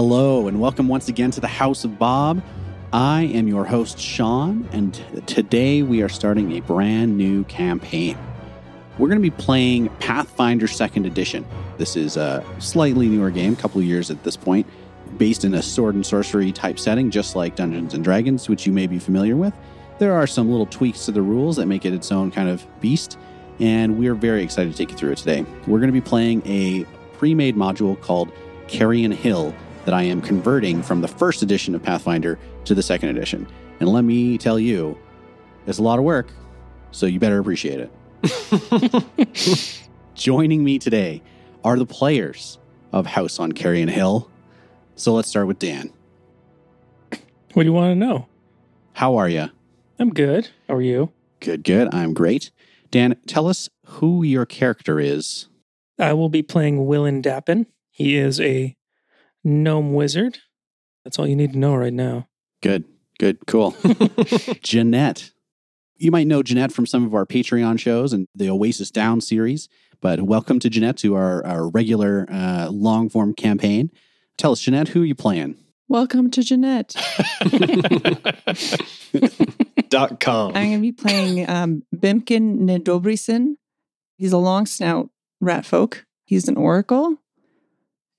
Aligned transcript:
Hello, 0.00 0.46
and 0.46 0.60
welcome 0.60 0.86
once 0.86 1.08
again 1.08 1.32
to 1.32 1.40
the 1.40 1.48
House 1.48 1.82
of 1.82 1.98
Bob. 1.98 2.40
I 2.92 3.22
am 3.22 3.48
your 3.48 3.64
host, 3.64 3.98
Sean, 3.98 4.68
and 4.70 4.94
today 5.26 5.82
we 5.82 6.02
are 6.02 6.08
starting 6.08 6.52
a 6.52 6.60
brand 6.60 7.18
new 7.18 7.42
campaign. 7.46 8.16
We're 8.96 9.08
going 9.08 9.20
to 9.20 9.28
be 9.28 9.36
playing 9.36 9.88
Pathfinder 9.98 10.68
2nd 10.68 11.04
Edition. 11.04 11.44
This 11.78 11.96
is 11.96 12.16
a 12.16 12.44
slightly 12.60 13.08
newer 13.08 13.32
game, 13.32 13.54
a 13.54 13.56
couple 13.56 13.80
of 13.80 13.88
years 13.88 14.08
at 14.08 14.22
this 14.22 14.36
point, 14.36 14.68
based 15.16 15.44
in 15.44 15.52
a 15.54 15.62
sword 15.62 15.96
and 15.96 16.06
sorcery 16.06 16.52
type 16.52 16.78
setting, 16.78 17.10
just 17.10 17.34
like 17.34 17.56
Dungeons 17.56 17.92
and 17.92 18.04
Dragons, 18.04 18.48
which 18.48 18.68
you 18.68 18.72
may 18.72 18.86
be 18.86 19.00
familiar 19.00 19.34
with. 19.34 19.52
There 19.98 20.14
are 20.14 20.28
some 20.28 20.48
little 20.48 20.66
tweaks 20.66 21.06
to 21.06 21.10
the 21.10 21.22
rules 21.22 21.56
that 21.56 21.66
make 21.66 21.84
it 21.84 21.92
its 21.92 22.12
own 22.12 22.30
kind 22.30 22.48
of 22.48 22.64
beast, 22.80 23.18
and 23.58 23.98
we're 23.98 24.14
very 24.14 24.44
excited 24.44 24.70
to 24.70 24.78
take 24.78 24.92
you 24.92 24.96
through 24.96 25.10
it 25.10 25.18
today. 25.18 25.44
We're 25.66 25.80
going 25.80 25.92
to 25.92 25.92
be 25.92 26.00
playing 26.00 26.46
a 26.46 26.84
pre 27.14 27.34
made 27.34 27.56
module 27.56 28.00
called 28.00 28.30
Carrion 28.68 29.10
Hill 29.10 29.52
that 29.88 29.94
I 29.94 30.02
am 30.02 30.20
converting 30.20 30.82
from 30.82 31.00
the 31.00 31.08
first 31.08 31.42
edition 31.42 31.74
of 31.74 31.82
Pathfinder 31.82 32.38
to 32.66 32.74
the 32.74 32.82
second 32.82 33.08
edition. 33.08 33.48
And 33.80 33.88
let 33.88 34.04
me 34.04 34.36
tell 34.36 34.58
you, 34.58 34.98
it's 35.66 35.78
a 35.78 35.82
lot 35.82 35.98
of 35.98 36.04
work, 36.04 36.30
so 36.90 37.06
you 37.06 37.18
better 37.18 37.38
appreciate 37.38 37.88
it. 38.22 39.88
Joining 40.14 40.62
me 40.62 40.78
today 40.78 41.22
are 41.64 41.78
the 41.78 41.86
players 41.86 42.58
of 42.92 43.06
House 43.06 43.38
on 43.38 43.52
Carrion 43.52 43.88
Hill. 43.88 44.30
So 44.94 45.14
let's 45.14 45.30
start 45.30 45.46
with 45.46 45.58
Dan. 45.58 45.90
What 47.54 47.62
do 47.62 47.64
you 47.64 47.72
want 47.72 47.92
to 47.92 47.94
know? 47.94 48.28
How 48.92 49.16
are 49.16 49.30
you? 49.30 49.48
I'm 49.98 50.10
good. 50.10 50.50
How 50.68 50.74
are 50.74 50.82
you? 50.82 51.12
Good, 51.40 51.64
good. 51.64 51.94
I'm 51.94 52.12
great. 52.12 52.50
Dan, 52.90 53.16
tell 53.26 53.46
us 53.46 53.70
who 53.86 54.22
your 54.22 54.44
character 54.44 55.00
is. 55.00 55.48
I 55.98 56.12
will 56.12 56.28
be 56.28 56.42
playing 56.42 56.84
Willin 56.84 57.22
Dappin. 57.22 57.64
He 57.90 58.18
is 58.18 58.38
a 58.38 58.76
gnome 59.48 59.94
wizard. 59.94 60.38
That's 61.04 61.18
all 61.18 61.26
you 61.26 61.36
need 61.36 61.52
to 61.54 61.58
know 61.58 61.74
right 61.74 61.92
now. 61.92 62.28
Good, 62.62 62.84
good, 63.18 63.46
cool. 63.46 63.74
Jeanette. 64.62 65.32
You 65.96 66.10
might 66.12 66.26
know 66.26 66.42
Jeanette 66.42 66.72
from 66.72 66.86
some 66.86 67.04
of 67.04 67.14
our 67.14 67.26
Patreon 67.26 67.80
shows 67.80 68.12
and 68.12 68.28
the 68.34 68.50
Oasis 68.50 68.90
Down 68.90 69.20
series, 69.20 69.68
but 70.00 70.22
welcome 70.22 70.60
to 70.60 70.70
Jeanette 70.70 70.98
to 70.98 71.16
our, 71.16 71.44
our 71.44 71.68
regular 71.68 72.26
uh, 72.30 72.68
long 72.70 73.08
form 73.08 73.34
campaign. 73.34 73.90
Tell 74.36 74.52
us, 74.52 74.60
Jeanette, 74.60 74.88
who 74.88 75.02
are 75.02 75.06
you 75.06 75.16
playing? 75.16 75.56
Welcome 75.88 76.30
to 76.32 76.42
Jeanette. 76.42 76.94
Dot 79.88 80.20
com. 80.20 80.48
I'm 80.54 80.68
going 80.68 80.72
to 80.74 80.80
be 80.80 80.92
playing 80.92 81.48
um, 81.48 81.82
Bimkin 81.96 82.60
Nedobrisen. 82.60 83.54
He's 84.18 84.32
a 84.32 84.38
long 84.38 84.66
snout 84.66 85.08
rat 85.40 85.64
folk. 85.64 86.04
He's 86.26 86.46
an 86.46 86.58
oracle. 86.58 87.16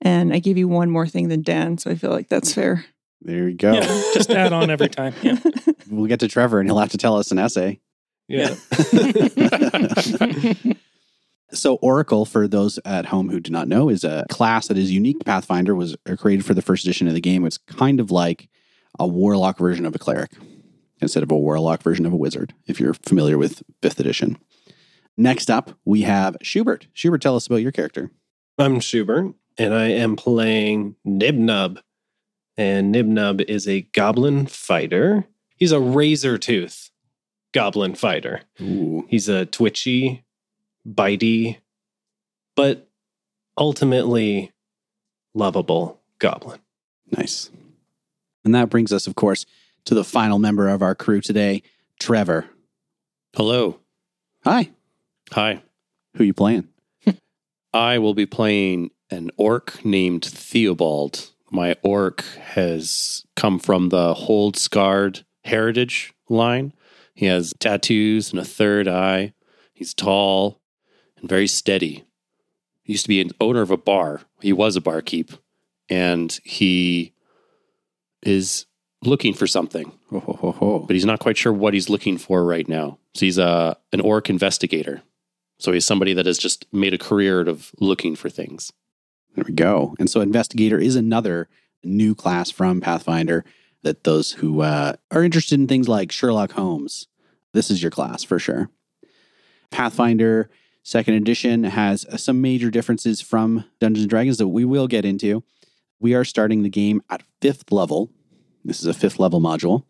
And 0.02 0.32
I 0.32 0.38
gave 0.38 0.56
you 0.56 0.68
one 0.68 0.90
more 0.90 1.06
thing 1.06 1.28
than 1.28 1.42
Dan, 1.42 1.78
so 1.78 1.90
I 1.90 1.94
feel 1.94 2.10
like 2.10 2.28
that's 2.28 2.54
fair. 2.54 2.84
There 3.20 3.48
you 3.48 3.56
go. 3.56 3.72
Yeah, 3.72 4.02
just 4.14 4.30
add 4.30 4.52
on 4.52 4.70
every 4.70 4.88
time. 4.88 5.14
Yeah. 5.22 5.38
We'll 5.90 6.06
get 6.06 6.20
to 6.20 6.28
Trevor 6.28 6.60
and 6.60 6.68
he'll 6.68 6.78
have 6.78 6.90
to 6.90 6.98
tell 6.98 7.16
us 7.16 7.32
an 7.32 7.40
essay. 7.40 7.80
Yeah. 8.28 8.54
So 11.52 11.74
Oracle, 11.76 12.24
for 12.24 12.46
those 12.46 12.78
at 12.84 13.06
home 13.06 13.28
who 13.28 13.40
do 13.40 13.50
not 13.50 13.66
know, 13.66 13.88
is 13.88 14.04
a 14.04 14.24
class 14.30 14.68
that 14.68 14.78
is 14.78 14.92
unique 14.92 15.18
to 15.18 15.24
Pathfinder, 15.24 15.74
was 15.74 15.96
created 16.18 16.44
for 16.44 16.54
the 16.54 16.62
first 16.62 16.84
edition 16.84 17.08
of 17.08 17.14
the 17.14 17.20
game. 17.20 17.44
It's 17.44 17.58
kind 17.58 17.98
of 17.98 18.10
like 18.10 18.48
a 18.98 19.06
warlock 19.06 19.58
version 19.58 19.84
of 19.84 19.94
a 19.94 19.98
cleric 19.98 20.30
instead 21.00 21.22
of 21.22 21.30
a 21.30 21.36
warlock 21.36 21.82
version 21.82 22.06
of 22.06 22.12
a 22.12 22.16
wizard, 22.16 22.54
if 22.66 22.78
you're 22.78 22.94
familiar 22.94 23.38
with 23.38 23.62
fifth 23.82 23.98
edition. 23.98 24.38
Next 25.16 25.50
up, 25.50 25.72
we 25.84 26.02
have 26.02 26.36
Schubert. 26.42 26.86
Schubert, 26.92 27.20
tell 27.20 27.36
us 27.36 27.46
about 27.46 27.62
your 27.62 27.72
character. 27.72 28.10
I'm 28.58 28.80
Schubert, 28.80 29.34
and 29.60 29.74
I 29.74 29.88
am 29.88 30.16
playing 30.16 30.96
Nibnub. 31.06 31.82
And 32.56 32.94
Nibnub 32.94 33.42
is 33.42 33.68
a 33.68 33.82
goblin 33.82 34.46
fighter. 34.46 35.26
He's 35.54 35.70
a 35.70 35.78
razor 35.78 36.38
tooth 36.38 36.90
goblin 37.52 37.94
fighter. 37.94 38.40
Ooh. 38.62 39.06
He's 39.10 39.28
a 39.28 39.44
twitchy, 39.44 40.24
bitey, 40.88 41.58
but 42.56 42.88
ultimately 43.58 44.50
lovable 45.34 46.00
goblin. 46.18 46.60
Nice. 47.14 47.50
And 48.46 48.54
that 48.54 48.70
brings 48.70 48.94
us, 48.94 49.06
of 49.06 49.14
course, 49.14 49.44
to 49.84 49.94
the 49.94 50.04
final 50.04 50.38
member 50.38 50.70
of 50.70 50.80
our 50.80 50.94
crew 50.94 51.20
today, 51.20 51.62
Trevor. 51.98 52.46
Hello. 53.36 53.78
Hi. 54.44 54.70
Hi. 55.32 55.62
Who 56.16 56.24
you 56.24 56.32
playing? 56.32 56.66
I 57.74 57.98
will 57.98 58.14
be 58.14 58.24
playing 58.24 58.90
an 59.10 59.30
orc 59.36 59.84
named 59.84 60.24
Theobald. 60.24 61.30
My 61.50 61.76
orc 61.82 62.22
has 62.22 63.24
come 63.36 63.58
from 63.58 63.88
the 63.88 64.14
Hold 64.14 64.56
Scarred 64.56 65.24
heritage 65.44 66.12
line. 66.28 66.72
He 67.14 67.26
has 67.26 67.52
tattoos 67.58 68.30
and 68.30 68.40
a 68.40 68.44
third 68.44 68.86
eye. 68.86 69.34
He's 69.72 69.94
tall 69.94 70.60
and 71.16 71.28
very 71.28 71.46
steady. 71.46 72.04
He 72.82 72.92
used 72.92 73.04
to 73.04 73.08
be 73.08 73.20
an 73.20 73.30
owner 73.40 73.62
of 73.62 73.70
a 73.70 73.76
bar. 73.76 74.22
He 74.40 74.52
was 74.52 74.76
a 74.76 74.80
barkeep. 74.80 75.32
And 75.88 76.38
he 76.44 77.14
is 78.22 78.66
looking 79.02 79.34
for 79.34 79.46
something, 79.46 79.92
Ho, 80.10 80.20
ho, 80.20 80.52
ho, 80.52 80.78
but 80.80 80.94
he's 80.94 81.04
not 81.04 81.20
quite 81.20 81.36
sure 81.36 81.52
what 81.52 81.74
he's 81.74 81.88
looking 81.88 82.16
for 82.18 82.44
right 82.44 82.68
now. 82.68 82.98
So 83.14 83.26
he's 83.26 83.38
a, 83.38 83.76
an 83.92 84.00
orc 84.00 84.30
investigator. 84.30 85.02
So 85.58 85.72
he's 85.72 85.84
somebody 85.84 86.14
that 86.14 86.26
has 86.26 86.38
just 86.38 86.66
made 86.72 86.94
a 86.94 86.98
career 86.98 87.40
out 87.40 87.48
of 87.48 87.72
looking 87.80 88.14
for 88.14 88.28
things. 88.30 88.72
There 89.34 89.44
we 89.46 89.54
go. 89.54 89.94
And 89.98 90.10
so 90.10 90.20
Investigator 90.20 90.78
is 90.78 90.96
another 90.96 91.48
new 91.84 92.14
class 92.14 92.50
from 92.50 92.80
Pathfinder 92.80 93.44
that 93.82 94.04
those 94.04 94.32
who 94.32 94.60
uh, 94.60 94.94
are 95.10 95.24
interested 95.24 95.58
in 95.58 95.66
things 95.66 95.88
like 95.88 96.12
Sherlock 96.12 96.52
Holmes, 96.52 97.06
this 97.52 97.70
is 97.70 97.82
your 97.82 97.90
class 97.90 98.22
for 98.22 98.38
sure. 98.38 98.70
Pathfinder 99.70 100.50
second 100.82 101.14
edition 101.14 101.64
has 101.64 102.06
some 102.22 102.40
major 102.40 102.70
differences 102.70 103.20
from 103.20 103.64
Dungeons 103.78 104.04
and 104.04 104.10
Dragons 104.10 104.38
that 104.38 104.48
we 104.48 104.64
will 104.64 104.88
get 104.88 105.04
into. 105.04 105.44
We 106.00 106.14
are 106.14 106.24
starting 106.24 106.62
the 106.62 106.68
game 106.68 107.02
at 107.10 107.22
fifth 107.40 107.70
level. 107.70 108.10
This 108.64 108.80
is 108.80 108.86
a 108.86 108.94
fifth 108.94 109.18
level 109.18 109.40
module. 109.40 109.84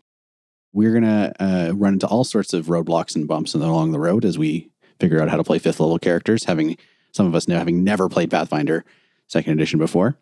We're 0.73 0.93
going 0.93 1.05
to 1.05 1.33
uh, 1.41 1.73
run 1.75 1.95
into 1.95 2.07
all 2.07 2.25
sorts 2.25 2.53
of 2.53 2.67
roadblocks 2.67 3.17
and 3.17 3.27
bumps 3.27 3.55
along 3.55 3.91
the 3.91 3.99
road 3.99 4.25
as 4.25 4.39
we 4.39 4.71
figure 5.01 5.21
out 5.21 5.29
how 5.29 5.37
to 5.37 5.45
play 5.45 5.59
fifth 5.59 5.81
level 5.81 5.99
characters, 5.99 6.45
having 6.45 6.77
some 7.13 7.27
of 7.27 7.35
us 7.35 7.49
now 7.49 7.59
having 7.59 7.83
never 7.83 8.09
played 8.09 8.31
Pathfinder 8.31 8.85
second 9.31 9.53
edition 9.53 9.79
before. 9.79 10.19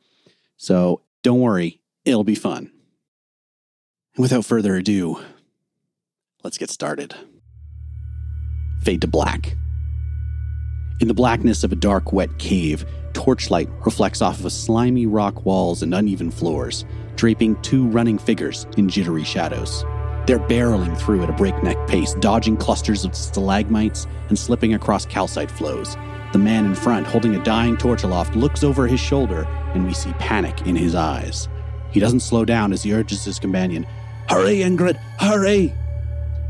So 0.58 1.00
don't 1.22 1.40
worry, 1.40 1.80
it'll 2.04 2.24
be 2.24 2.34
fun. 2.34 2.70
And 4.14 4.22
without 4.22 4.44
further 4.44 4.76
ado, 4.76 5.18
let's 6.44 6.58
get 6.58 6.70
started. 6.70 7.14
Fade 8.82 9.00
to 9.00 9.08
black. 9.08 9.56
In 11.00 11.08
the 11.08 11.14
blackness 11.14 11.64
of 11.64 11.72
a 11.72 11.76
dark, 11.76 12.12
wet 12.12 12.38
cave, 12.38 12.84
torchlight 13.14 13.68
reflects 13.86 14.20
off 14.20 14.44
of 14.44 14.52
slimy 14.52 15.06
rock 15.06 15.46
walls 15.46 15.82
and 15.82 15.94
uneven 15.94 16.30
floors, 16.30 16.84
draping 17.16 17.60
two 17.62 17.86
running 17.86 18.18
figures 18.18 18.66
in 18.76 18.88
jittery 18.88 19.24
shadows. 19.24 19.84
They're 20.26 20.38
barreling 20.38 20.98
through 20.98 21.22
at 21.22 21.30
a 21.30 21.32
breakneck 21.32 21.88
pace, 21.88 22.12
dodging 22.14 22.58
clusters 22.58 23.04
of 23.06 23.14
stalagmites 23.14 24.06
and 24.28 24.38
slipping 24.38 24.74
across 24.74 25.06
calcite 25.06 25.50
flows. 25.50 25.96
The 26.32 26.38
man 26.38 26.66
in 26.66 26.74
front, 26.74 27.06
holding 27.06 27.34
a 27.34 27.42
dying 27.42 27.76
torch 27.76 28.02
aloft, 28.02 28.36
looks 28.36 28.62
over 28.62 28.86
his 28.86 29.00
shoulder, 29.00 29.46
and 29.74 29.86
we 29.86 29.94
see 29.94 30.12
panic 30.14 30.66
in 30.66 30.76
his 30.76 30.94
eyes. 30.94 31.48
He 31.90 32.00
doesn't 32.00 32.20
slow 32.20 32.44
down 32.44 32.72
as 32.72 32.82
he 32.82 32.92
urges 32.92 33.24
his 33.24 33.38
companion, 33.38 33.86
Hurry, 34.28 34.58
Ingrid, 34.58 34.96
hurry! 35.18 35.72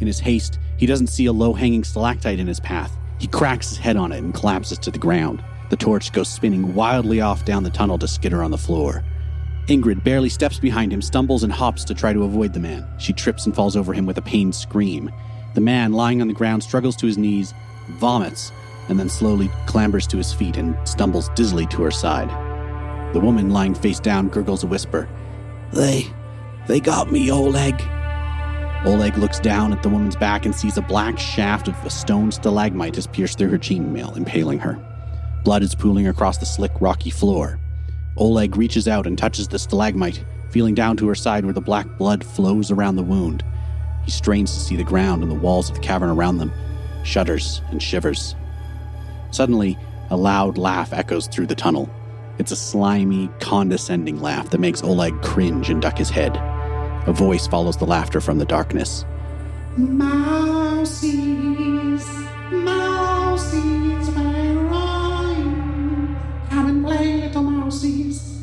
In 0.00 0.08
his 0.08 0.18
haste, 0.18 0.58
he 0.78 0.86
doesn't 0.86 1.06
see 1.06 1.26
a 1.26 1.32
low 1.32 1.52
hanging 1.52 1.84
stalactite 1.84 2.40
in 2.40 2.48
his 2.48 2.58
path. 2.58 2.96
He 3.18 3.28
cracks 3.28 3.68
his 3.68 3.78
head 3.78 3.96
on 3.96 4.10
it 4.10 4.18
and 4.18 4.34
collapses 4.34 4.78
to 4.80 4.90
the 4.90 4.98
ground. 4.98 5.44
The 5.70 5.76
torch 5.76 6.12
goes 6.12 6.28
spinning 6.28 6.74
wildly 6.74 7.20
off 7.20 7.44
down 7.44 7.62
the 7.62 7.70
tunnel 7.70 7.98
to 7.98 8.08
skitter 8.08 8.42
on 8.42 8.50
the 8.50 8.58
floor. 8.58 9.04
Ingrid 9.68 10.02
barely 10.02 10.28
steps 10.28 10.58
behind 10.58 10.92
him, 10.92 11.02
stumbles 11.02 11.44
and 11.44 11.52
hops 11.52 11.84
to 11.84 11.94
try 11.94 12.12
to 12.12 12.24
avoid 12.24 12.52
the 12.52 12.60
man. 12.60 12.86
She 12.98 13.12
trips 13.12 13.46
and 13.46 13.54
falls 13.54 13.76
over 13.76 13.92
him 13.92 14.06
with 14.06 14.18
a 14.18 14.22
pained 14.22 14.54
scream. 14.54 15.10
The 15.54 15.60
man, 15.60 15.92
lying 15.92 16.20
on 16.20 16.28
the 16.28 16.34
ground, 16.34 16.64
struggles 16.64 16.96
to 16.96 17.06
his 17.06 17.18
knees, 17.18 17.54
vomits, 17.90 18.50
and 18.88 18.98
then 18.98 19.08
slowly 19.08 19.48
clambers 19.66 20.06
to 20.08 20.16
his 20.16 20.32
feet 20.32 20.56
and 20.56 20.76
stumbles 20.88 21.28
dizzily 21.30 21.66
to 21.66 21.82
her 21.82 21.90
side. 21.90 22.28
The 23.14 23.20
woman, 23.20 23.50
lying 23.50 23.74
face 23.74 24.00
down, 24.00 24.28
gurgles 24.28 24.64
a 24.64 24.66
whisper. 24.66 25.08
They. 25.72 26.06
they 26.66 26.80
got 26.80 27.10
me, 27.10 27.30
Oleg. 27.30 27.80
Oleg 28.84 29.16
looks 29.18 29.40
down 29.40 29.72
at 29.72 29.82
the 29.82 29.88
woman's 29.88 30.16
back 30.16 30.44
and 30.46 30.54
sees 30.54 30.76
a 30.76 30.82
black 30.82 31.18
shaft 31.18 31.68
of 31.68 31.84
a 31.84 31.90
stone 31.90 32.30
stalagmite 32.30 32.94
has 32.94 33.06
pierced 33.06 33.38
through 33.38 33.50
her 33.50 33.58
chainmail, 33.58 34.16
impaling 34.16 34.58
her. 34.58 34.78
Blood 35.44 35.62
is 35.62 35.74
pooling 35.74 36.06
across 36.06 36.38
the 36.38 36.46
slick, 36.46 36.72
rocky 36.80 37.10
floor. 37.10 37.58
Oleg 38.16 38.56
reaches 38.56 38.86
out 38.86 39.06
and 39.06 39.16
touches 39.16 39.48
the 39.48 39.58
stalagmite, 39.58 40.24
feeling 40.50 40.74
down 40.74 40.96
to 40.96 41.08
her 41.08 41.14
side 41.14 41.44
where 41.44 41.54
the 41.54 41.60
black 41.60 41.86
blood 41.98 42.24
flows 42.24 42.70
around 42.70 42.96
the 42.96 43.02
wound. 43.02 43.44
He 44.04 44.10
strains 44.10 44.52
to 44.52 44.60
see 44.60 44.76
the 44.76 44.84
ground 44.84 45.22
and 45.22 45.30
the 45.30 45.36
walls 45.36 45.70
of 45.70 45.76
the 45.76 45.82
cavern 45.82 46.10
around 46.10 46.38
them, 46.38 46.52
shudders 47.04 47.62
and 47.70 47.82
shivers. 47.82 48.34
Suddenly, 49.30 49.78
a 50.10 50.16
loud 50.16 50.58
laugh 50.58 50.92
echoes 50.92 51.26
through 51.26 51.46
the 51.46 51.54
tunnel. 51.54 51.88
It's 52.38 52.52
a 52.52 52.56
slimy, 52.56 53.28
condescending 53.40 54.20
laugh 54.20 54.50
that 54.50 54.58
makes 54.58 54.82
Oleg 54.82 55.20
cringe 55.22 55.70
and 55.70 55.82
duck 55.82 55.98
his 55.98 56.10
head. 56.10 56.36
A 57.06 57.12
voice 57.12 57.46
follows 57.46 57.76
the 57.76 57.86
laughter 57.86 58.20
from 58.20 58.38
the 58.38 58.44
darkness. 58.44 59.04
Mousies, 59.76 61.18
mousies, 62.50 64.16
where 64.16 64.68
are 64.68 65.32
you? 65.32 66.16
Come 66.50 66.66
and 66.66 66.84
play, 66.84 67.16
little 67.22 67.42
mousies. 67.42 68.42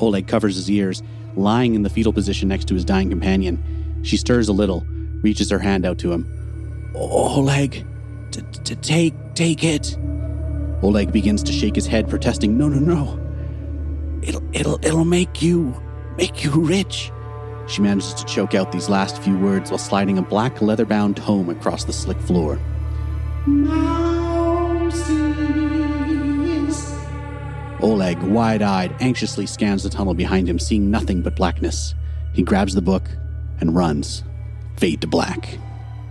Oleg 0.00 0.26
covers 0.26 0.56
his 0.56 0.70
ears, 0.70 1.02
lying 1.36 1.74
in 1.74 1.82
the 1.82 1.90
fetal 1.90 2.12
position 2.12 2.48
next 2.48 2.66
to 2.68 2.74
his 2.74 2.84
dying 2.84 3.08
companion. 3.10 3.62
She 4.02 4.16
stirs 4.16 4.48
a 4.48 4.52
little, 4.52 4.84
reaches 5.22 5.50
her 5.50 5.58
hand 5.58 5.86
out 5.86 5.98
to 5.98 6.12
him. 6.12 6.26
Oleg, 6.94 7.86
t- 8.32 8.60
t- 8.64 8.74
take, 8.76 9.14
take 9.34 9.62
it. 9.62 9.96
Oleg 10.82 11.12
begins 11.12 11.42
to 11.44 11.52
shake 11.52 11.76
his 11.76 11.86
head, 11.86 12.08
protesting, 12.08 12.58
"No, 12.58 12.68
no, 12.68 12.78
no! 12.78 13.18
It'll, 14.22 14.42
it'll, 14.52 14.84
it'll 14.84 15.04
make 15.04 15.40
you, 15.40 15.80
make 16.16 16.42
you 16.42 16.50
rich." 16.50 17.12
She 17.68 17.80
manages 17.82 18.14
to 18.14 18.24
choke 18.24 18.54
out 18.56 18.72
these 18.72 18.88
last 18.88 19.22
few 19.22 19.38
words 19.38 19.70
while 19.70 19.78
sliding 19.78 20.18
a 20.18 20.22
black 20.22 20.60
leather-bound 20.60 21.16
tome 21.16 21.48
across 21.48 21.84
the 21.84 21.92
slick 21.92 22.18
floor. 22.18 22.58
Mousies. 23.46 25.32
Oleg, 27.80 28.18
wide-eyed, 28.22 28.94
anxiously 29.00 29.46
scans 29.46 29.84
the 29.84 29.90
tunnel 29.90 30.14
behind 30.14 30.48
him, 30.48 30.58
seeing 30.58 30.90
nothing 30.90 31.22
but 31.22 31.36
blackness. 31.36 31.94
He 32.32 32.42
grabs 32.42 32.74
the 32.74 32.82
book 32.82 33.08
and 33.60 33.74
runs. 33.76 34.24
Fade 34.76 35.00
to 35.02 35.06
black. 35.06 35.58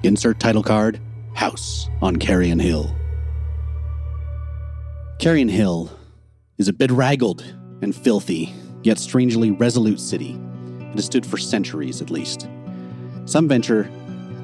Insert 0.04 0.40
title 0.40 0.64
card: 0.64 1.00
House 1.33 1.89
on 2.01 2.18
Carrion 2.18 2.60
Hill. 2.60 2.95
Carrion 5.19 5.50
Hill 5.50 5.89
is 6.57 6.68
a 6.68 6.74
bedraggled 6.74 7.44
and 7.81 7.95
filthy, 7.95 8.54
yet 8.83 9.00
strangely 9.00 9.51
resolute 9.51 10.00
city. 10.00 10.39
It 10.92 10.95
has 10.95 11.06
stood 11.06 11.25
for 11.25 11.38
centuries 11.38 12.01
at 12.01 12.10
least. 12.10 12.48
Some 13.25 13.48
venture 13.48 13.89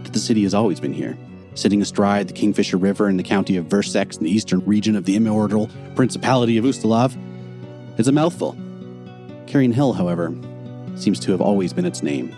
that 0.03 0.13
the 0.13 0.19
city 0.19 0.43
has 0.43 0.53
always 0.53 0.79
been 0.79 0.93
here, 0.93 1.17
sitting 1.55 1.81
astride 1.81 2.29
the 2.29 2.33
Kingfisher 2.33 2.77
River 2.77 3.09
in 3.09 3.17
the 3.17 3.23
county 3.23 3.57
of 3.57 3.65
Versex 3.65 4.17
in 4.17 4.23
the 4.23 4.31
eastern 4.31 4.59
region 4.65 4.95
of 4.95 5.05
the 5.05 5.15
immortal 5.15 5.69
Principality 5.95 6.57
of 6.57 6.65
Ustalav. 6.65 7.15
It's 7.99 8.07
a 8.07 8.11
mouthful. 8.11 8.55
Carrion 9.45 9.73
Hill, 9.73 9.93
however, 9.93 10.33
seems 10.95 11.19
to 11.21 11.31
have 11.31 11.41
always 11.41 11.73
been 11.73 11.85
its 11.85 12.01
name, 12.01 12.33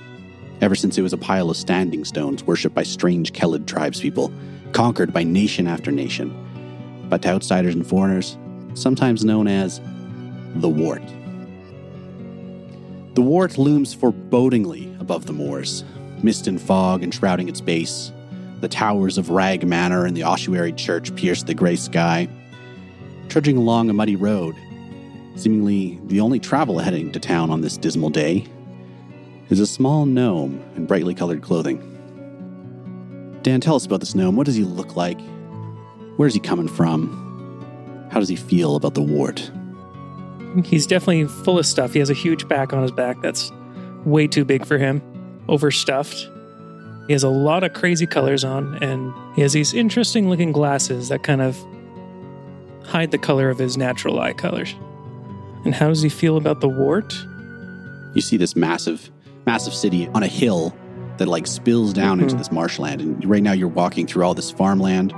ever 0.61 0.75
since 0.75 0.97
it 0.97 1.01
was 1.01 1.13
a 1.13 1.17
pile 1.17 1.49
of 1.49 1.57
standing 1.57 2.05
stones 2.05 2.43
worshipped 2.43 2.75
by 2.75 2.83
strange 2.83 3.33
Kellid 3.33 3.65
tribespeople, 3.65 4.31
conquered 4.73 5.13
by 5.13 5.23
nation 5.23 5.67
after 5.67 5.91
nation 5.91 6.33
but 7.09 7.23
to 7.23 7.29
outsiders 7.29 7.75
and 7.75 7.85
foreigners, 7.85 8.37
sometimes 8.75 9.25
known 9.25 9.47
as 9.47 9.81
the 10.55 10.69
Wart. 10.69 11.03
The 13.15 13.21
Wart 13.21 13.57
looms 13.57 13.93
forebodingly 13.95 14.99
above 15.01 15.25
the 15.25 15.33
moors, 15.33 15.83
mist 16.23 16.47
and 16.47 16.61
fog 16.61 17.03
enshrouding 17.03 17.49
its 17.49 17.61
base. 17.61 18.11
The 18.61 18.67
towers 18.67 19.17
of 19.17 19.31
Rag 19.31 19.65
Manor 19.65 20.05
and 20.05 20.15
the 20.15 20.23
ossuary 20.23 20.73
church 20.73 21.15
pierce 21.15 21.43
the 21.43 21.53
gray 21.53 21.75
sky. 21.75 22.29
Trudging 23.29 23.57
along 23.57 23.89
a 23.89 23.93
muddy 23.93 24.15
road, 24.15 24.55
seemingly 25.35 25.99
the 26.05 26.19
only 26.19 26.39
travel 26.39 26.79
heading 26.79 27.11
to 27.11 27.19
town 27.19 27.49
on 27.49 27.61
this 27.61 27.77
dismal 27.77 28.09
day, 28.09 28.45
is 29.49 29.59
a 29.59 29.67
small 29.67 30.05
gnome 30.05 30.63
in 30.75 30.85
brightly 30.85 31.15
colored 31.15 31.41
clothing. 31.41 31.79
Dan, 33.41 33.61
tell 33.61 33.75
us 33.75 33.85
about 33.85 33.99
this 33.99 34.15
gnome. 34.15 34.35
What 34.35 34.45
does 34.45 34.55
he 34.55 34.63
look 34.63 34.95
like? 34.95 35.19
Where's 36.17 36.33
he 36.33 36.39
coming 36.39 36.67
from? 36.67 38.07
How 38.11 38.19
does 38.19 38.29
he 38.29 38.35
feel 38.35 38.75
about 38.75 38.93
the 38.93 39.01
wart? 39.01 39.51
He's 40.65 40.85
definitely 40.85 41.25
full 41.25 41.59
of 41.59 41.65
stuff. 41.65 41.93
He 41.93 41.99
has 41.99 42.09
a 42.09 42.15
huge 42.15 42.47
pack 42.49 42.73
on 42.73 42.81
his 42.81 42.91
back 42.91 43.21
that's 43.21 43.51
way 44.05 44.27
too 44.27 44.43
big 44.43 44.65
for 44.65 44.77
him, 44.77 45.01
overstuffed. 45.47 46.29
He 47.07 47.13
has 47.13 47.23
a 47.23 47.29
lot 47.29 47.63
of 47.63 47.73
crazy 47.73 48.05
colors 48.05 48.43
on, 48.43 48.75
and 48.83 49.13
he 49.35 49.41
has 49.41 49.53
these 49.53 49.73
interesting 49.73 50.29
looking 50.29 50.51
glasses 50.51 51.09
that 51.09 51.23
kind 51.23 51.41
of 51.41 51.57
hide 52.83 53.11
the 53.11 53.17
color 53.17 53.49
of 53.49 53.57
his 53.57 53.77
natural 53.77 54.19
eye 54.19 54.33
colors. 54.33 54.75
And 55.65 55.73
how 55.73 55.87
does 55.87 56.01
he 56.01 56.09
feel 56.09 56.37
about 56.37 56.61
the 56.61 56.69
wart? 56.69 57.13
You 58.13 58.21
see 58.21 58.37
this 58.37 58.55
massive, 58.55 59.11
massive 59.45 59.73
city 59.73 60.07
on 60.13 60.23
a 60.23 60.27
hill 60.27 60.75
that 61.17 61.27
like 61.27 61.47
spills 61.47 61.91
down 61.93 62.19
into 62.21 62.35
Mhm. 62.35 62.37
this 62.37 62.51
marshland. 62.51 63.01
And 63.01 63.25
right 63.25 63.43
now 63.43 63.51
you're 63.51 63.67
walking 63.67 64.07
through 64.07 64.23
all 64.23 64.33
this 64.33 64.51
farmland. 64.51 65.13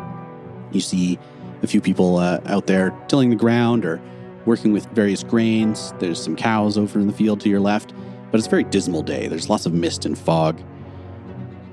You 0.72 0.80
see 0.80 1.20
a 1.64 1.68
few 1.68 1.82
people 1.82 2.18
uh, 2.18 2.40
out 2.48 2.66
there 2.68 2.94
tilling 3.08 3.30
the 3.30 3.36
ground 3.36 3.86
or 3.86 4.02
working 4.46 4.74
with 4.74 4.86
various 4.94 5.24
grains. 5.24 5.94
There's 6.00 6.20
some 6.22 6.36
cows 6.36 6.78
over 6.78 7.00
in 7.00 7.08
the 7.08 7.14
field 7.14 7.40
to 7.42 7.50
your 7.50 7.60
left, 7.60 7.94
but 8.32 8.40
it's 8.40 8.48
a 8.48 8.50
very 8.50 8.64
dismal 8.64 9.04
day. 9.04 9.28
There's 9.28 9.50
lots 9.50 9.66
of 9.68 9.74
mist 9.74 10.06
and 10.06 10.18
fog. 10.18 10.60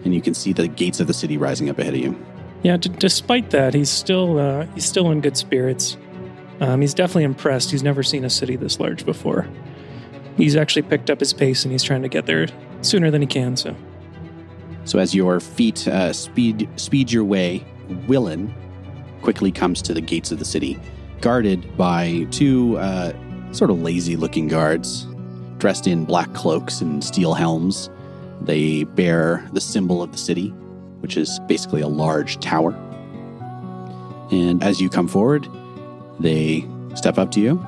And 0.05 0.15
you 0.15 0.21
can 0.21 0.35
see 0.35 0.53
the 0.53 0.69
gates 0.69 1.00
of 1.00 1.06
the 1.06 1.15
city 1.15 1.39
rising 1.39 1.71
up 1.71 1.79
ahead 1.79 1.95
of 1.95 2.00
you. 2.00 2.17
Yeah, 2.62 2.77
d- 2.77 2.91
despite 2.99 3.50
that, 3.50 3.73
he's 3.73 3.89
still 3.91 4.39
uh, 4.39 4.67
he's 4.75 4.85
still 4.85 5.11
in 5.11 5.21
good 5.21 5.37
spirits. 5.37 5.97
Um, 6.61 6.81
he's 6.81 6.93
definitely 6.93 7.25
impressed. 7.25 7.71
He's 7.71 7.83
never 7.85 8.03
seen 8.03 8.25
a 8.25 8.31
city 8.31 8.56
this 8.56 8.81
large 8.81 9.06
before. 9.06 9.47
He's 10.38 10.56
actually 10.56 10.82
picked 10.82 11.11
up 11.11 11.20
his 11.20 11.35
pace 11.35 11.64
and 11.64 11.73
he's 11.73 11.82
trying 11.82 12.02
to 12.02 12.08
get 12.08 12.25
there 12.25 12.46
sooner 12.81 13.11
than 13.11 13.20
he 13.20 13.26
can. 13.26 13.56
So 13.56 13.75
So 14.85 14.99
as 14.99 15.14
your 15.14 15.40
feet 15.40 15.87
uh, 15.87 16.14
speed 16.14 16.69
speed 16.76 17.12
your 17.12 17.25
way, 17.25 17.67
Willen 18.06 18.55
quickly 19.20 19.52
comes 19.52 19.82
to 19.82 19.93
the 19.93 20.00
gates 20.00 20.31
of 20.31 20.38
the 20.38 20.44
city, 20.44 20.79
guarded 21.20 21.76
by 21.76 22.26
two 22.31 22.79
uh, 22.79 23.12
sort 23.52 23.70
of 23.70 23.82
lazy-looking 23.82 24.46
guards, 24.49 25.06
dressed 25.58 25.87
in 25.87 26.05
black 26.05 26.32
cloaks 26.35 26.81
and 26.81 27.02
steel 27.02 27.35
helms. 27.35 27.90
They 28.40 28.85
bear 28.85 29.46
the 29.52 29.61
symbol 29.61 30.02
of 30.02 30.12
the 30.12 30.19
city, 30.19 30.50
which 31.00 31.17
is 31.17 31.40
basically 31.49 31.81
a 31.81 31.88
large 31.88 32.38
tower. 32.38 32.73
And 34.31 34.62
as 34.62 34.81
you 34.81 34.88
come 34.88 35.08
forward, 35.08 35.49
they 36.20 36.64
step 36.94 37.19
up 37.19 37.32
to 37.32 37.40
you. 37.40 37.61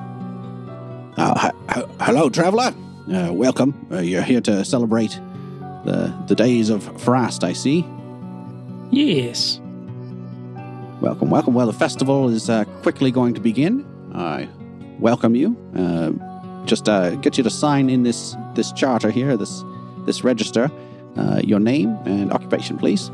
Uh, 1.17 1.37
hi- 1.37 1.51
hi- 1.69 1.85
hello, 1.99 2.29
traveler. 2.29 2.73
Uh, 3.11 3.31
welcome. 3.33 3.73
Uh, 3.91 3.99
you're 3.99 4.21
here 4.21 4.41
to 4.41 4.63
celebrate 4.63 5.19
the 5.85 6.13
the 6.27 6.35
days 6.35 6.69
of 6.69 6.83
Frost, 7.01 7.43
I 7.43 7.53
see. 7.53 7.85
yes, 8.91 9.59
Welcome, 11.01 11.31
welcome. 11.31 11.55
Well, 11.55 11.65
the 11.65 11.73
festival 11.73 12.29
is 12.29 12.47
uh, 12.49 12.63
quickly 12.83 13.09
going 13.09 13.33
to 13.33 13.41
begin. 13.41 13.83
I 14.13 14.47
welcome 14.99 15.33
you. 15.35 15.57
Uh, 15.75 16.11
just 16.65 16.87
uh, 16.87 17.15
get 17.15 17.37
you 17.39 17.43
to 17.43 17.49
sign 17.49 17.89
in 17.89 18.03
this 18.03 18.35
this 18.55 18.71
charter 18.71 19.09
here, 19.09 19.35
this 19.35 19.63
this 20.05 20.23
register, 20.23 20.69
uh, 21.17 21.41
your 21.43 21.59
name 21.59 21.97
and 22.05 22.31
occupation, 22.31 22.77
please. 22.77 23.09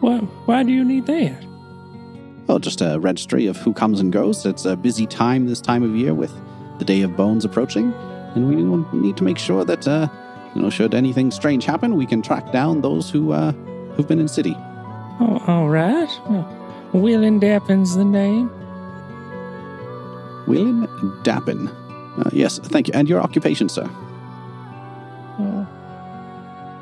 why 0.00 0.18
why 0.46 0.62
do 0.64 0.72
you 0.72 0.84
need 0.84 1.06
that? 1.06 1.44
Well, 2.48 2.58
just 2.58 2.80
a 2.80 2.98
registry 3.00 3.46
of 3.46 3.56
who 3.56 3.72
comes 3.72 4.00
and 4.00 4.12
goes. 4.12 4.44
It's 4.46 4.64
a 4.66 4.76
busy 4.76 5.06
time 5.06 5.46
this 5.46 5.60
time 5.60 5.82
of 5.84 5.94
year 5.96 6.12
with 6.14 6.32
the 6.78 6.84
Day 6.84 7.02
of 7.02 7.16
Bones 7.16 7.44
approaching, 7.44 7.92
and 8.34 8.48
we 8.48 8.56
need 8.98 9.16
to 9.16 9.24
make 9.24 9.38
sure 9.38 9.64
that 9.64 9.86
uh, 9.86 10.08
you 10.56 10.62
know, 10.62 10.70
should 10.70 10.94
anything 10.94 11.30
strange 11.30 11.66
happen, 11.66 11.96
we 11.96 12.06
can 12.06 12.22
track 12.22 12.50
down 12.50 12.80
those 12.80 13.10
who 13.10 13.32
uh, 13.32 13.52
who've 13.92 14.08
been 14.08 14.18
in 14.18 14.26
city. 14.26 14.56
Oh, 15.20 15.42
all 15.46 15.68
right. 15.68 16.08
Well, 16.30 16.90
Willing 16.94 17.38
Dappin's 17.40 17.94
the 17.94 18.04
name. 18.04 18.48
William 20.46 20.86
Dappin. 21.22 21.68
Uh, 22.18 22.30
yes, 22.32 22.58
thank 22.58 22.88
you. 22.88 22.94
And 22.94 23.06
your 23.06 23.20
occupation, 23.20 23.68
sir? 23.68 23.84
Uh, 25.38 25.66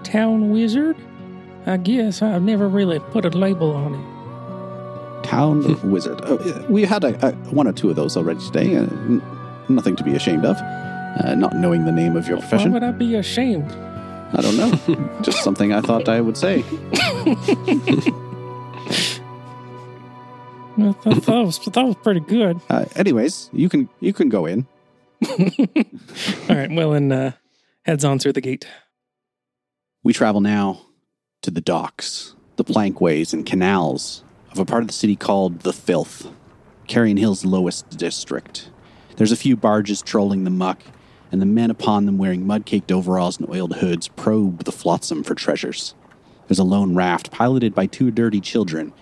town 0.05 0.51
wizard. 0.51 0.97
I 1.67 1.77
guess 1.79 2.23
I've 2.23 2.43
never 2.43 2.69
really 2.69 3.01
put 3.01 3.25
a 3.25 3.31
label 3.31 3.73
on 3.73 3.95
it. 3.95 5.25
Town 5.25 5.81
wizard. 5.91 6.21
Oh, 6.23 6.65
we 6.69 6.85
had 6.85 7.03
a, 7.03 7.27
a, 7.27 7.33
one 7.51 7.67
or 7.67 7.73
two 7.73 7.91
of 7.91 7.97
those 7.97 8.17
already 8.17 8.41
today. 8.41 8.77
Uh, 8.77 8.87
nothing 9.69 9.97
to 9.97 10.05
be 10.05 10.15
ashamed 10.15 10.45
of. 10.45 10.57
Uh, 10.57 11.35
not 11.35 11.55
knowing 11.55 11.85
the 11.85 11.93
name 11.93 12.17
of 12.17 12.27
your 12.27 12.39
profession. 12.39 12.73
Why 12.73 12.81
would 12.81 12.89
I 12.89 12.93
be 12.93 13.15
ashamed? 13.15 13.71
I 14.33 14.41
don't 14.41 14.57
know. 14.57 15.21
Just 15.23 15.45
something 15.45 15.73
I 15.73 15.81
thought 15.81 16.09
I 16.09 16.21
would 16.21 16.37
say. 16.37 16.65
I 20.77 20.93
thought 20.93 21.23
that 21.27 21.45
was, 21.45 21.59
that 21.61 21.85
was 21.85 21.97
pretty 22.03 22.21
good. 22.21 22.61
Uh, 22.69 22.85
anyways, 22.97 23.49
you 23.53 23.69
can 23.69 23.89
you 24.01 24.13
can 24.13 24.29
go 24.29 24.47
in. 24.47 24.67
All 25.29 26.57
right, 26.57 26.71
Willen 26.71 27.13
uh, 27.13 27.33
heads 27.83 28.05
on 28.05 28.19
through 28.19 28.33
the 28.33 28.41
gate. 28.41 28.67
We 30.03 30.13
travel 30.13 30.41
now 30.41 30.81
to 31.43 31.53
the 31.53 31.61
docks, 31.61 32.35
the 32.57 32.65
plankways 32.65 33.33
and 33.33 33.47
canals 33.47 34.25
of 34.51 34.59
a 34.59 34.65
part 34.65 34.83
of 34.83 34.89
the 34.89 34.95
city 34.95 35.15
called 35.15 35.61
the 35.61 35.73
Filth, 35.73 36.29
Carrion 36.89 37.17
Hill's 37.17 37.45
lowest 37.45 37.97
district. 37.97 38.71
There's 39.17 39.33
a 39.33 39.37
few 39.37 39.57
barges 39.57 40.03
trolling 40.03 40.45
the 40.45 40.51
muck, 40.51 40.83
and 41.31 41.41
the 41.41 41.47
men 41.47 41.71
upon 41.71 42.07
them 42.07 42.19
wearing 42.19 42.47
mud-caked 42.47 42.93
overalls 42.93 43.39
and 43.39 43.49
oiled 43.49 43.77
hoods 43.77 44.09
probe 44.09 44.65
the 44.65 44.73
flotsam 44.73 45.23
for 45.23 45.35
treasures. 45.35 45.95
There's 46.47 46.59
a 46.59 46.65
lone 46.65 46.95
raft 46.95 47.31
piloted 47.31 47.75
by 47.75 47.87
two 47.87 48.11
dirty 48.11 48.41
children. 48.41 48.93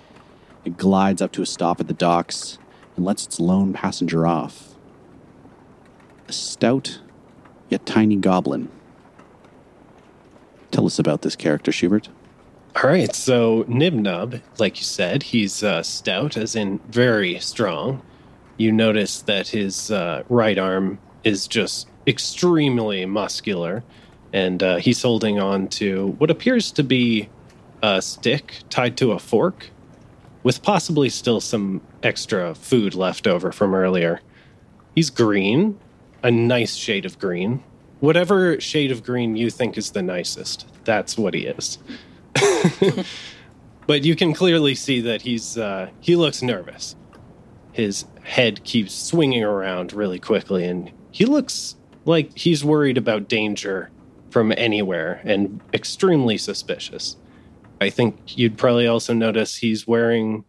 It 0.64 0.76
glides 0.76 1.20
up 1.20 1.32
to 1.32 1.42
a 1.42 1.46
stop 1.46 1.80
at 1.80 1.88
the 1.88 1.94
docks 1.94 2.58
and 2.96 3.04
lets 3.04 3.26
its 3.26 3.40
lone 3.40 3.72
passenger 3.72 4.26
off. 4.26 4.76
a 6.32 6.34
stout 6.34 7.00
yet 7.68 7.84
tiny 7.84 8.16
goblin. 8.16 8.68
Tell 10.70 10.86
us 10.86 10.98
about 10.98 11.22
this 11.22 11.36
character, 11.36 11.70
Schubert. 11.70 12.08
All 12.76 12.88
right, 12.88 13.14
so 13.14 13.64
Nibnub, 13.64 14.40
like 14.58 14.78
you 14.78 14.84
said, 14.84 15.24
he's 15.24 15.62
uh, 15.62 15.82
stout, 15.82 16.38
as 16.38 16.56
in 16.56 16.78
very 16.88 17.38
strong. 17.38 18.00
You 18.56 18.72
notice 18.72 19.22
that 19.22 19.48
his 19.48 19.90
uh, 19.90 20.24
right 20.28 20.58
arm 20.58 20.98
is 21.24 21.46
just 21.46 21.88
extremely 22.06 23.06
muscular, 23.06 23.82
and 24.32 24.62
uh, 24.62 24.76
he's 24.76 25.02
holding 25.02 25.40
on 25.40 25.68
to 25.68 26.08
what 26.18 26.30
appears 26.30 26.70
to 26.72 26.82
be 26.82 27.28
a 27.82 28.00
stick 28.00 28.58
tied 28.70 28.96
to 28.98 29.12
a 29.12 29.18
fork, 29.18 29.70
with 30.42 30.62
possibly 30.62 31.08
still 31.08 31.40
some 31.40 31.80
extra 32.02 32.54
food 32.54 32.94
left 32.94 33.26
over 33.26 33.52
from 33.52 33.74
earlier. 33.74 34.20
He's 34.94 35.10
green, 35.10 35.78
a 36.22 36.30
nice 36.30 36.74
shade 36.74 37.04
of 37.04 37.18
green. 37.18 37.62
Whatever 38.00 38.60
shade 38.60 38.90
of 38.90 39.04
green 39.04 39.36
you 39.36 39.50
think 39.50 39.78
is 39.78 39.92
the 39.92 40.02
nicest, 40.02 40.66
that's 40.84 41.16
what 41.16 41.34
he 41.34 41.46
is. 41.46 41.78
but 43.86 44.04
you 44.04 44.16
can 44.16 44.32
clearly 44.34 44.74
see 44.74 45.00
that 45.02 45.22
he's 45.22 45.56
uh, 45.56 45.88
he 46.00 46.16
looks 46.16 46.42
nervous. 46.42 46.96
His 47.72 48.04
head 48.22 48.62
keeps 48.64 48.94
swinging 48.94 49.42
around 49.42 49.92
really 49.92 50.18
quickly, 50.18 50.64
and 50.64 50.90
he 51.10 51.24
looks 51.24 51.76
like 52.04 52.36
he's 52.36 52.64
worried 52.64 52.98
about 52.98 53.28
danger 53.28 53.90
from 54.30 54.52
anywhere 54.56 55.20
and 55.24 55.60
extremely 55.72 56.38
suspicious. 56.38 57.16
I 57.80 57.90
think 57.90 58.36
you'd 58.38 58.56
probably 58.56 58.86
also 58.86 59.12
notice 59.12 59.56
he's 59.56 59.86
wearing 59.86 60.44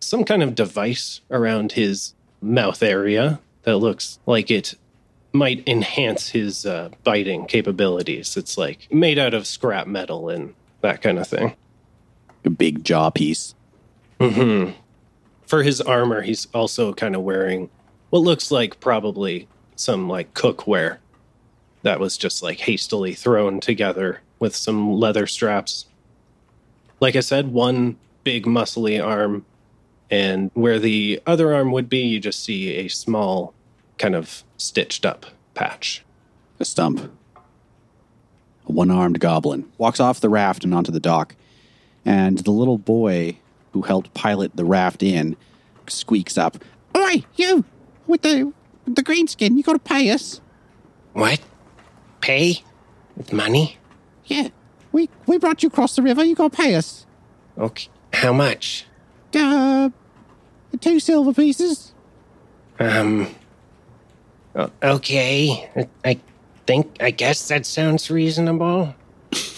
some 0.00 0.24
kind 0.24 0.42
of 0.42 0.54
device 0.54 1.20
around 1.30 1.72
his 1.72 2.14
mouth 2.40 2.82
area 2.82 3.40
that 3.62 3.78
looks 3.78 4.18
like 4.26 4.50
it 4.50 4.74
might 5.32 5.66
enhance 5.66 6.28
his 6.28 6.66
uh, 6.66 6.90
biting 7.04 7.46
capabilities. 7.46 8.36
It's 8.36 8.58
like 8.58 8.86
made 8.92 9.18
out 9.18 9.34
of 9.34 9.46
scrap 9.46 9.86
metal 9.86 10.28
and 10.28 10.54
that 10.82 11.00
kind 11.00 11.18
of 11.18 11.26
thing. 11.26 11.54
A 12.44 12.50
big 12.50 12.84
jaw 12.84 13.10
piece. 13.10 13.54
hmm 14.20 14.70
For 15.52 15.62
his 15.62 15.82
armor, 15.82 16.22
he's 16.22 16.48
also 16.54 16.94
kind 16.94 17.14
of 17.14 17.20
wearing 17.20 17.68
what 18.08 18.20
looks 18.20 18.50
like 18.50 18.80
probably 18.80 19.48
some 19.76 20.08
like 20.08 20.32
cookware 20.32 20.96
that 21.82 22.00
was 22.00 22.16
just 22.16 22.42
like 22.42 22.60
hastily 22.60 23.12
thrown 23.12 23.60
together 23.60 24.22
with 24.38 24.56
some 24.56 24.94
leather 24.94 25.26
straps. 25.26 25.84
Like 27.00 27.16
I 27.16 27.20
said, 27.20 27.52
one 27.52 27.98
big 28.24 28.46
muscly 28.46 28.98
arm, 28.98 29.44
and 30.10 30.50
where 30.54 30.78
the 30.78 31.20
other 31.26 31.52
arm 31.52 31.70
would 31.72 31.90
be, 31.90 31.98
you 31.98 32.18
just 32.18 32.42
see 32.42 32.74
a 32.76 32.88
small 32.88 33.52
kind 33.98 34.14
of 34.14 34.44
stitched 34.56 35.04
up 35.04 35.26
patch. 35.52 36.02
A 36.60 36.64
stump. 36.64 37.12
A 38.66 38.72
one 38.72 38.90
armed 38.90 39.20
goblin 39.20 39.70
walks 39.76 40.00
off 40.00 40.18
the 40.18 40.30
raft 40.30 40.64
and 40.64 40.72
onto 40.72 40.92
the 40.92 40.98
dock, 40.98 41.36
and 42.06 42.38
the 42.38 42.52
little 42.52 42.78
boy 42.78 43.36
who 43.72 43.82
helped 43.82 44.12
pilot 44.14 44.54
the 44.56 44.64
raft 44.64 45.02
in 45.02 45.36
squeaks 45.88 46.38
up, 46.38 46.58
Oi, 46.96 47.24
you! 47.36 47.64
With 48.06 48.22
the 48.22 48.52
with 48.84 48.94
the 48.96 49.02
green 49.02 49.26
skin, 49.28 49.56
you 49.56 49.62
gotta 49.62 49.78
pay 49.78 50.10
us. 50.10 50.40
What? 51.12 51.40
Pay? 52.20 52.62
With 53.16 53.32
money? 53.32 53.78
Yeah. 54.26 54.48
We 54.92 55.08
we 55.26 55.38
brought 55.38 55.62
you 55.62 55.68
across 55.68 55.96
the 55.96 56.02
river, 56.02 56.22
you 56.24 56.34
gotta 56.34 56.54
pay 56.56 56.74
us. 56.74 57.06
Okay. 57.58 57.88
How 58.12 58.32
much? 58.32 58.86
Uh 59.34 59.90
two 60.80 61.00
silver 61.00 61.32
pieces. 61.32 61.92
Um. 62.78 63.28
Okay. 64.82 65.70
I- 65.76 65.88
I 66.04 66.20
think, 66.66 66.96
I 67.00 67.10
guess 67.10 67.48
that 67.48 67.66
sounds 67.66 68.10
reasonable. 68.10 68.94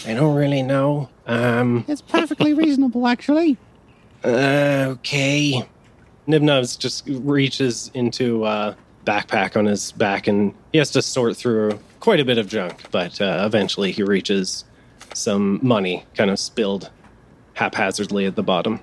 I 0.07 0.13
don't 0.13 0.35
really 0.35 0.61
know. 0.61 1.09
Um. 1.27 1.85
It's 1.87 2.01
perfectly 2.01 2.53
reasonable 2.53 3.07
actually. 3.07 3.57
Okay. 4.25 5.63
Nibnubs 6.27 6.77
just 6.79 7.03
reaches 7.07 7.91
into 7.93 8.45
a 8.45 8.75
backpack 9.05 9.55
on 9.55 9.65
his 9.65 9.91
back 9.91 10.27
and 10.27 10.53
he 10.71 10.79
has 10.79 10.89
to 10.91 11.01
sort 11.01 11.37
through 11.37 11.79
quite 11.99 12.19
a 12.19 12.25
bit 12.25 12.37
of 12.39 12.47
junk, 12.47 12.83
but 12.91 13.21
uh, 13.21 13.43
eventually 13.45 13.91
he 13.91 14.01
reaches 14.01 14.65
some 15.13 15.59
money 15.61 16.03
kind 16.15 16.31
of 16.31 16.39
spilled 16.39 16.89
haphazardly 17.53 18.25
at 18.25 18.35
the 18.35 18.43
bottom 18.43 18.79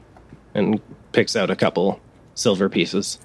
and 0.54 0.80
picks 1.12 1.34
out 1.34 1.50
a 1.50 1.56
couple 1.56 2.00
silver 2.34 2.68
pieces. 2.68 3.18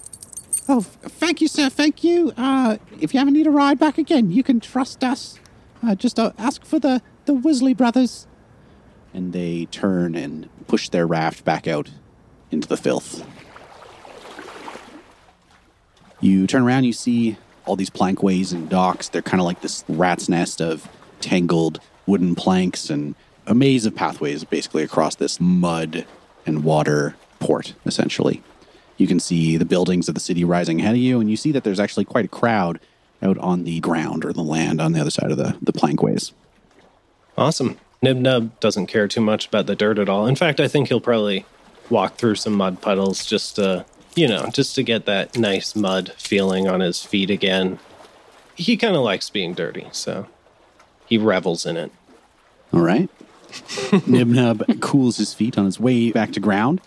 Oh, 0.68 0.82
thank 0.82 1.40
you, 1.40 1.48
sir. 1.48 1.70
Thank 1.70 2.04
you. 2.04 2.34
Uh, 2.36 2.78
if 3.00 3.14
you 3.14 3.20
ever 3.22 3.32
need 3.32 3.48
a 3.48 3.52
ride 3.52 3.80
back 3.80 3.98
again, 3.98 4.32
you 4.32 4.44
can 4.44 4.60
trust 4.60 5.04
us. 5.04 5.40
Uh, 5.86 5.96
just 5.96 6.20
uh, 6.20 6.32
ask 6.38 6.66
for 6.66 6.80
the 6.80 7.02
the 7.26 7.34
Weasley 7.34 7.76
brothers. 7.78 8.26
and 9.14 9.34
they 9.34 9.66
turn 9.66 10.16
and 10.16 10.50
push 10.68 10.90
their 10.90 11.06
raft 11.06 11.44
back 11.46 11.68
out 11.68 11.90
into 12.52 12.68
the 12.68 12.78
filth. 12.78 13.26
You 16.20 16.48
turn 16.48 16.64
around, 16.64 16.86
you 16.86 16.94
see 16.94 17.38
all 17.66 17.76
these 17.76 17.90
plankways 17.90 18.54
and 18.54 18.70
docks. 18.70 19.10
They're 19.10 19.22
kind 19.22 19.40
of 19.40 19.46
like 19.46 19.62
this 19.62 19.84
rat's 19.88 20.30
nest 20.30 20.62
of 20.62 20.90
tangled 21.22 21.80
wooden 22.06 22.36
planks 22.36 22.90
and 22.90 23.16
a 23.46 23.54
maze 23.54 23.86
of 23.86 23.96
pathways 23.96 24.44
basically 24.44 24.84
across 24.84 25.16
this 25.16 25.40
mud 25.40 26.06
and 26.46 26.64
water 26.64 27.16
port, 27.40 27.74
essentially. 27.86 28.42
You 28.98 29.08
can 29.08 29.20
see 29.20 29.58
the 29.58 29.66
buildings 29.66 30.08
of 30.10 30.16
the 30.16 30.22
city 30.22 30.44
rising 30.44 30.82
ahead 30.82 30.96
of 30.96 31.02
you, 31.02 31.20
and 31.20 31.30
you 31.30 31.38
see 31.38 31.52
that 31.52 31.64
there's 31.64 31.80
actually 31.80 32.06
quite 32.06 32.26
a 32.26 32.30
crowd 32.30 32.80
out 33.22 33.38
on 33.38 33.64
the 33.64 33.80
ground 33.80 34.26
or 34.26 34.34
the 34.34 34.44
land 34.44 34.82
on 34.82 34.94
the 34.94 35.02
other 35.02 35.12
side 35.12 35.32
of 35.32 35.38
the, 35.38 35.58
the 35.62 35.74
plankways. 35.74 36.32
Awesome. 37.38 37.78
Nibnub 38.04 38.60
doesn't 38.60 38.88
care 38.88 39.08
too 39.08 39.22
much 39.22 39.48
about 39.48 39.68
the 39.68 39.76
dirt 39.76 40.00
at 40.00 40.10
all. 40.10 40.26
In 40.28 40.36
fact, 40.36 40.60
I 40.60 40.68
think 40.68 40.88
he'll 40.88 41.02
probably 41.02 41.46
walk 41.90 42.16
through 42.16 42.36
some 42.36 42.54
mud 42.54 42.82
puddles 42.82 43.26
just 43.26 43.56
to, 43.56 43.86
you 44.16 44.28
know, 44.28 44.50
just 44.54 44.76
to 44.76 44.84
get 44.84 45.06
that 45.06 45.38
nice 45.38 45.76
mud 45.76 46.14
feeling 46.18 46.68
on 46.68 46.80
his 46.80 47.04
feet 47.04 47.30
again. 47.30 47.80
He 48.56 48.78
kind 48.78 48.96
of 48.96 49.04
likes 49.04 49.30
being 49.30 49.54
dirty, 49.54 49.88
so 49.92 50.28
he 51.06 51.18
revels 51.18 51.66
in 51.66 51.78
it. 51.78 51.92
All 52.74 52.82
right. 52.82 53.10
Nibnub 54.08 54.82
cools 54.82 55.18
his 55.18 55.34
feet 55.34 55.58
on 55.58 55.66
his 55.66 55.80
way 55.80 56.12
back 56.12 56.32
to 56.34 56.40
ground 56.40 56.82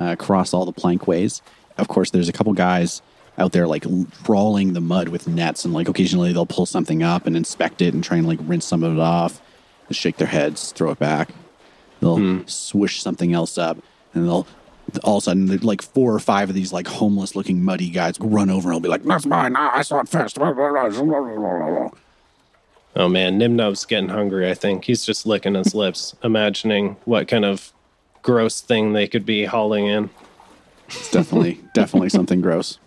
uh, 0.00 0.06
across 0.06 0.54
all 0.54 0.64
the 0.64 0.72
plankways. 0.72 1.42
Of 1.76 1.88
course, 1.88 2.10
there's 2.10 2.28
a 2.28 2.32
couple 2.32 2.52
guys 2.54 3.02
out 3.36 3.52
there 3.52 3.66
like 3.66 3.84
trawling 4.24 4.72
the 4.72 4.80
mud 4.80 5.08
with 5.08 5.28
nets, 5.28 5.64
and 5.64 5.74
like 5.74 5.88
occasionally 5.88 6.32
they'll 6.32 6.46
pull 6.46 6.66
something 6.66 7.02
up 7.02 7.26
and 7.26 7.36
inspect 7.36 7.82
it 7.82 7.94
and 7.94 8.02
try 8.02 8.16
and 8.16 8.26
like 8.26 8.38
rinse 8.42 8.64
some 8.64 8.82
of 8.82 8.94
it 8.94 9.00
off. 9.00 9.40
They'll 9.88 9.94
shake 9.94 10.16
their 10.16 10.26
heads, 10.28 10.72
throw 10.72 10.90
it 10.90 10.98
back. 10.98 11.30
They'll 12.00 12.16
swish 12.46 13.02
something 13.02 13.32
else 13.32 13.58
up, 13.58 13.78
and 14.14 14.26
they'll 14.26 14.46
all 15.04 15.18
of 15.18 15.22
a 15.22 15.24
sudden 15.24 15.58
like 15.58 15.82
four 15.82 16.14
or 16.14 16.18
five 16.18 16.48
of 16.48 16.54
these 16.54 16.72
like 16.72 16.86
homeless 16.86 17.36
looking 17.36 17.62
muddy 17.62 17.90
guys 17.90 18.18
run 18.20 18.48
over 18.50 18.68
and 18.68 18.76
will 18.76 18.80
be 18.80 18.88
like, 18.88 19.02
That's 19.02 19.26
mine. 19.26 19.54
I 19.56 19.82
saw 19.82 20.00
it 20.00 20.08
first. 20.08 20.38
Oh 22.96 23.08
man, 23.08 23.38
Nibnub's 23.38 23.84
getting 23.84 24.08
hungry, 24.08 24.50
I 24.50 24.54
think. 24.54 24.84
He's 24.84 25.04
just 25.04 25.26
licking 25.26 25.54
his 25.54 25.74
lips, 25.82 26.16
imagining 26.22 26.96
what 27.04 27.28
kind 27.28 27.44
of 27.44 27.72
gross 28.22 28.60
thing 28.60 28.92
they 28.92 29.06
could 29.06 29.24
be 29.26 29.44
hauling 29.44 29.86
in. 29.86 30.10
it's 30.86 31.10
definitely 31.10 31.60
definitely 31.74 32.08
something 32.08 32.40
gross. 32.40 32.78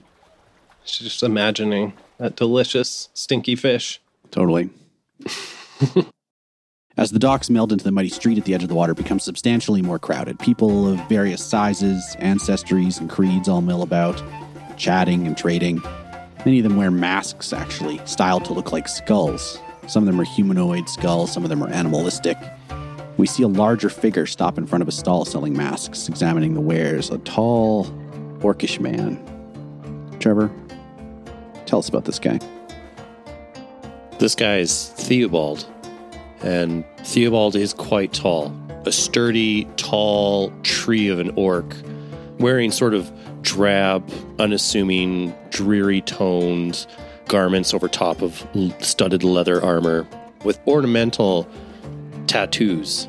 Just 0.85 1.21
imagining 1.21 1.93
that 2.17 2.35
delicious, 2.35 3.09
stinky 3.13 3.55
fish. 3.55 4.01
Totally. 4.31 4.69
As 6.97 7.11
the 7.11 7.19
docks 7.19 7.49
meld 7.49 7.71
into 7.71 7.85
the 7.85 7.91
muddy 7.91 8.09
street 8.09 8.37
at 8.37 8.43
the 8.43 8.53
edge 8.53 8.63
of 8.63 8.69
the 8.69 8.75
water, 8.75 8.93
becomes 8.93 9.23
substantially 9.23 9.81
more 9.81 9.97
crowded. 9.97 10.37
People 10.39 10.91
of 10.91 10.99
various 11.07 11.43
sizes, 11.43 12.17
ancestries, 12.19 12.99
and 12.99 13.09
creeds 13.09 13.47
all 13.47 13.61
mill 13.61 13.81
about, 13.81 14.21
chatting 14.75 15.25
and 15.25 15.37
trading. 15.37 15.81
Many 16.45 16.59
of 16.59 16.63
them 16.63 16.75
wear 16.75 16.91
masks, 16.91 17.53
actually, 17.53 18.01
styled 18.05 18.43
to 18.45 18.53
look 18.53 18.73
like 18.73 18.89
skulls. 18.89 19.57
Some 19.87 20.03
of 20.03 20.07
them 20.07 20.19
are 20.19 20.25
humanoid 20.25 20.89
skulls, 20.89 21.31
some 21.31 21.43
of 21.43 21.49
them 21.49 21.63
are 21.63 21.69
animalistic. 21.69 22.37
We 23.15 23.25
see 23.25 23.43
a 23.43 23.47
larger 23.47 23.89
figure 23.89 24.25
stop 24.25 24.57
in 24.57 24.67
front 24.67 24.81
of 24.81 24.87
a 24.89 24.91
stall 24.91 25.23
selling 25.23 25.55
masks, 25.55 26.09
examining 26.09 26.55
the 26.55 26.61
wares. 26.61 27.09
A 27.09 27.19
tall, 27.19 27.85
orcish 28.39 28.81
man. 28.81 29.17
Trevor, 30.19 30.51
tell 31.65 31.79
us 31.79 31.87
about 31.87 32.03
this 32.03 32.19
guy. 32.19 32.39
This 34.19 34.35
guy 34.35 34.57
is 34.57 34.89
Theobald, 34.97 35.65
and 36.43 36.83
Theobald 36.99 37.55
is 37.55 37.73
quite 37.73 38.13
tall. 38.13 38.55
A 38.85 38.91
sturdy, 38.91 39.65
tall 39.77 40.51
tree 40.63 41.07
of 41.07 41.19
an 41.19 41.31
orc, 41.35 41.75
wearing 42.39 42.71
sort 42.71 42.93
of 42.93 43.11
drab, 43.41 44.09
unassuming, 44.39 45.35
dreary 45.49 46.01
toned 46.01 46.85
garments 47.27 47.73
over 47.73 47.87
top 47.87 48.21
of 48.21 48.45
studded 48.79 49.23
leather 49.23 49.63
armor 49.63 50.07
with 50.43 50.59
ornamental 50.67 51.47
tattoos 52.27 53.07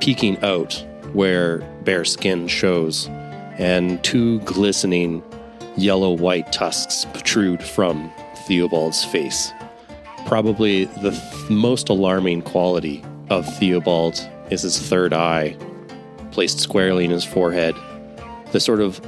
peeking 0.00 0.42
out 0.44 0.84
where 1.12 1.58
bare 1.84 2.04
skin 2.04 2.48
shows, 2.48 3.08
and 3.58 4.02
two 4.04 4.40
glistening 4.40 5.22
yellow 5.76 6.10
white 6.10 6.52
tusks 6.52 7.04
protrude 7.12 7.62
from 7.62 8.10
Theobald's 8.46 9.04
face. 9.04 9.52
Probably 10.28 10.84
the 10.84 11.12
th- 11.12 11.50
most 11.50 11.88
alarming 11.88 12.42
quality 12.42 13.02
of 13.30 13.46
Theobald 13.56 14.20
is 14.50 14.60
his 14.60 14.78
third 14.78 15.14
eye, 15.14 15.56
placed 16.32 16.60
squarely 16.60 17.06
in 17.06 17.10
his 17.10 17.24
forehead. 17.24 17.74
The 18.52 18.60
sort 18.60 18.80
of 18.80 19.00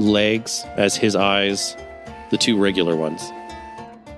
legs 0.00 0.64
as 0.76 0.96
his 0.96 1.14
eyes, 1.14 1.76
the 2.30 2.36
two 2.36 2.58
regular 2.58 2.96
ones, 2.96 3.22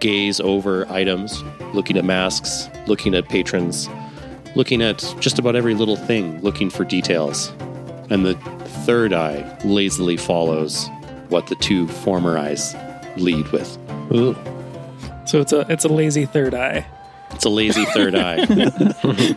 gaze 0.00 0.40
over 0.40 0.90
items, 0.90 1.42
looking 1.74 1.98
at 1.98 2.06
masks, 2.06 2.70
looking 2.86 3.14
at 3.14 3.28
patrons, 3.28 3.90
looking 4.54 4.80
at 4.80 5.14
just 5.20 5.38
about 5.38 5.56
every 5.56 5.74
little 5.74 5.96
thing, 5.96 6.40
looking 6.40 6.70
for 6.70 6.84
details. 6.84 7.52
And 8.08 8.24
the 8.24 8.34
third 8.86 9.12
eye 9.12 9.58
lazily 9.62 10.16
follows 10.16 10.88
what 11.28 11.48
the 11.48 11.56
two 11.56 11.86
former 11.86 12.38
eyes 12.38 12.74
lead 13.18 13.46
with. 13.52 13.76
Ooh. 14.10 14.34
So 15.26 15.40
it's 15.40 15.52
a 15.52 15.60
it's 15.70 15.84
a 15.84 15.88
lazy 15.88 16.24
third 16.26 16.54
eye. 16.54 16.86
It's 17.32 17.44
a 17.44 17.48
lazy 17.50 17.84
third 17.86 18.14
eye. 18.14 18.46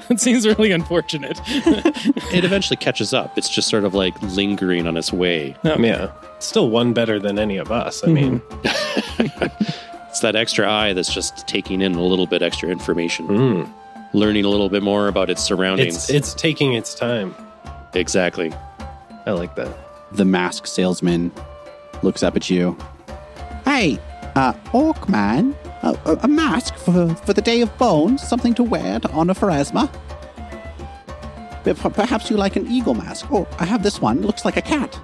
It 0.09 0.19
seems 0.19 0.45
really 0.45 0.71
unfortunate. 0.71 1.39
It 1.45 2.43
eventually 2.45 2.77
catches 2.77 3.13
up. 3.13 3.37
It's 3.37 3.49
just 3.49 3.67
sort 3.67 3.83
of 3.83 3.93
like 3.95 4.19
lingering 4.21 4.85
on 4.87 4.95
its 4.95 5.11
way. 5.11 5.55
Yeah. 5.63 6.11
Still 6.39 6.69
one 6.69 6.93
better 6.93 7.19
than 7.19 7.39
any 7.39 7.57
of 7.57 7.71
us. 7.71 8.03
I 8.03 8.07
mean, 8.07 8.41
It's 10.09 10.21
that 10.21 10.35
extra 10.35 10.69
eye 10.71 10.93
that's 10.93 11.13
just 11.13 11.47
taking 11.47 11.81
in 11.81 11.93
a 11.95 12.01
little 12.03 12.25
bit 12.25 12.41
extra 12.41 12.69
information, 12.69 13.27
mm, 13.27 13.73
learning 14.13 14.43
a 14.43 14.49
little 14.49 14.69
bit 14.69 14.81
more 14.83 15.07
about 15.07 15.29
its 15.29 15.43
surroundings. 15.43 15.95
it's 15.95 16.09
it's 16.09 16.33
taking 16.33 16.73
its 16.73 16.95
time. 16.95 17.35
exactly. 17.93 18.51
I 19.25 19.31
like 19.31 19.55
that. 19.55 19.69
The 20.13 20.25
mask 20.25 20.65
salesman 20.65 21.31
looks 22.01 22.23
up 22.23 22.35
at 22.35 22.49
you. 22.49 22.75
Hey, 23.65 23.99
uh, 24.35 24.53
Orc 24.73 25.07
Man, 25.07 25.55
a, 25.81 26.19
a, 26.23 26.27
mask 26.27 26.75
for, 26.75 27.13
for 27.15 27.33
the 27.33 27.41
Day 27.41 27.61
of 27.61 27.75
Bones, 27.77 28.21
something 28.27 28.53
to 28.55 28.63
wear 28.63 28.99
to 28.99 29.09
honor 29.11 29.33
Pharasma. 29.33 29.89
Perhaps 31.63 32.29
you 32.29 32.37
like 32.37 32.55
an 32.55 32.67
eagle 32.67 32.95
mask. 32.95 33.27
Oh, 33.31 33.47
I 33.59 33.65
have 33.65 33.83
this 33.83 34.01
one. 34.01 34.19
It 34.19 34.25
looks 34.25 34.43
like 34.45 34.57
a 34.57 34.61
cat. 34.61 34.99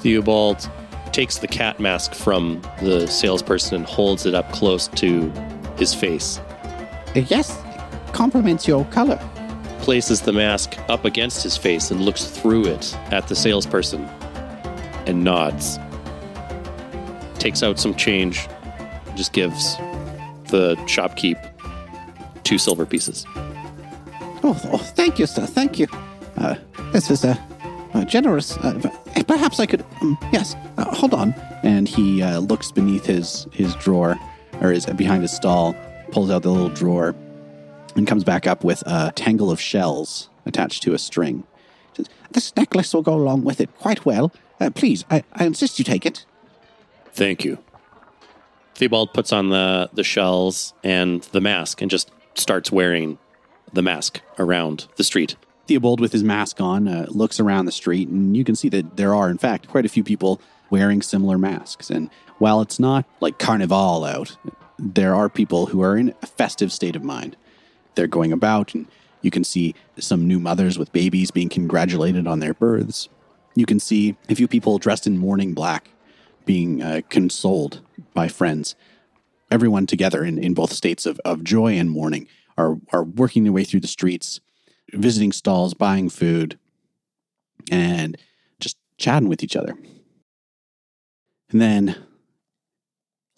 Theobald 0.00 0.68
takes 1.12 1.38
the 1.38 1.48
cat 1.48 1.80
mask 1.80 2.12
from 2.14 2.60
the 2.82 3.06
salesperson 3.06 3.76
and 3.76 3.86
holds 3.86 4.26
it 4.26 4.34
up 4.34 4.50
close 4.52 4.88
to 4.88 5.32
his 5.76 5.94
face, 5.94 6.38
Uh, 7.14 7.20
yes, 7.28 7.58
complements 8.12 8.66
your 8.68 8.84
color. 8.86 9.18
places 9.80 10.20
the 10.20 10.32
mask 10.32 10.76
up 10.88 11.04
against 11.04 11.42
his 11.42 11.56
face 11.56 11.90
and 11.90 12.00
looks 12.02 12.24
through 12.24 12.66
it 12.66 12.94
at 13.10 13.28
the 13.28 13.36
salesperson 13.36 14.04
and 15.06 15.22
nods. 15.22 15.78
Takes 17.38 17.62
out 17.62 17.78
some 17.78 17.94
change, 17.94 18.48
just 19.14 19.32
gives 19.32 19.76
the 20.48 20.76
shopkeep 20.86 21.38
two 22.44 22.58
silver 22.58 22.86
pieces. 22.86 23.24
Oh, 24.42 24.58
oh 24.72 24.78
thank 24.78 25.18
you, 25.18 25.26
sir. 25.26 25.46
Thank 25.46 25.78
you. 25.78 25.86
Uh, 26.36 26.54
this 26.92 27.10
is 27.10 27.24
a, 27.24 27.38
uh 27.94 28.04
generous. 28.04 28.56
Uh, 28.58 28.90
perhaps 29.26 29.58
I 29.58 29.66
could. 29.66 29.84
Um, 30.00 30.16
yes. 30.32 30.54
Uh, 30.76 30.94
hold 30.94 31.14
on. 31.14 31.32
and 31.62 31.88
he 31.88 32.22
uh, 32.22 32.38
looks 32.38 32.70
beneath 32.70 33.06
his 33.06 33.46
his 33.52 33.74
drawer 33.76 34.16
or 34.60 34.70
his 34.70 34.86
behind 34.86 35.22
his 35.22 35.32
stall, 35.32 35.74
pulls 36.12 36.30
out 36.30 36.42
the 36.42 36.50
little 36.50 36.68
drawer, 36.68 37.14
and 37.96 38.06
comes 38.06 38.24
back 38.24 38.46
up 38.46 38.64
with 38.64 38.82
a 38.86 39.12
tangle 39.16 39.50
of 39.50 39.60
shells 39.60 40.28
attached 40.46 40.82
to 40.84 40.94
a 40.94 40.98
string. 40.98 41.44
Says, 41.94 42.06
This 42.30 42.54
necklace 42.56 42.94
will 42.94 43.02
go 43.02 43.14
along 43.14 43.44
with 43.44 43.60
it 43.60 43.74
quite 43.78 44.04
well. 44.06 44.32
Uh, 44.60 44.70
please, 44.70 45.04
I, 45.10 45.24
I 45.32 45.44
insist 45.44 45.78
you 45.78 45.84
take 45.84 46.06
it. 46.06 46.24
Thank 47.12 47.44
you. 47.44 47.58
Theobald 48.76 49.14
puts 49.14 49.32
on 49.32 49.48
the, 49.48 49.88
the 49.94 50.04
shells 50.04 50.74
and 50.84 51.22
the 51.32 51.40
mask 51.40 51.80
and 51.80 51.90
just 51.90 52.10
starts 52.34 52.70
wearing 52.70 53.18
the 53.72 53.80
mask 53.80 54.20
around 54.38 54.86
the 54.96 55.04
street. 55.04 55.36
Theobald, 55.66 55.98
with 55.98 56.12
his 56.12 56.22
mask 56.22 56.60
on, 56.60 56.86
uh, 56.86 57.06
looks 57.08 57.40
around 57.40 57.64
the 57.64 57.72
street, 57.72 58.08
and 58.08 58.36
you 58.36 58.44
can 58.44 58.54
see 58.54 58.68
that 58.68 58.98
there 58.98 59.14
are, 59.14 59.30
in 59.30 59.38
fact, 59.38 59.68
quite 59.68 59.86
a 59.86 59.88
few 59.88 60.04
people 60.04 60.42
wearing 60.68 61.00
similar 61.00 61.38
masks. 61.38 61.88
And 61.88 62.10
while 62.36 62.60
it's 62.60 62.78
not 62.78 63.06
like 63.20 63.38
carnival 63.38 64.04
out, 64.04 64.36
there 64.78 65.14
are 65.14 65.30
people 65.30 65.66
who 65.66 65.80
are 65.80 65.96
in 65.96 66.14
a 66.20 66.26
festive 66.26 66.70
state 66.70 66.96
of 66.96 67.02
mind. 67.02 67.34
They're 67.94 68.06
going 68.06 68.30
about, 68.30 68.74
and 68.74 68.86
you 69.22 69.30
can 69.30 69.42
see 69.42 69.74
some 69.98 70.28
new 70.28 70.38
mothers 70.38 70.78
with 70.78 70.92
babies 70.92 71.30
being 71.30 71.48
congratulated 71.48 72.26
on 72.26 72.40
their 72.40 72.52
births. 72.52 73.08
You 73.54 73.64
can 73.64 73.80
see 73.80 74.16
a 74.28 74.34
few 74.34 74.46
people 74.46 74.76
dressed 74.76 75.06
in 75.06 75.16
mourning 75.16 75.54
black 75.54 75.88
being 76.46 76.82
uh, 76.82 77.02
consoled 77.10 77.82
by 78.14 78.28
friends. 78.28 78.74
Everyone 79.50 79.86
together 79.86 80.24
in, 80.24 80.38
in 80.38 80.54
both 80.54 80.72
states 80.72 81.04
of, 81.04 81.20
of 81.24 81.44
joy 81.44 81.74
and 81.74 81.90
mourning 81.90 82.26
are, 82.56 82.78
are 82.92 83.04
working 83.04 83.44
their 83.44 83.52
way 83.52 83.64
through 83.64 83.80
the 83.80 83.86
streets, 83.86 84.40
visiting 84.94 85.32
stalls, 85.32 85.74
buying 85.74 86.08
food, 86.08 86.58
and 87.70 88.16
just 88.58 88.78
chatting 88.96 89.28
with 89.28 89.42
each 89.42 89.56
other. 89.56 89.76
And 91.50 91.60
then 91.60 91.90
a 91.90 91.96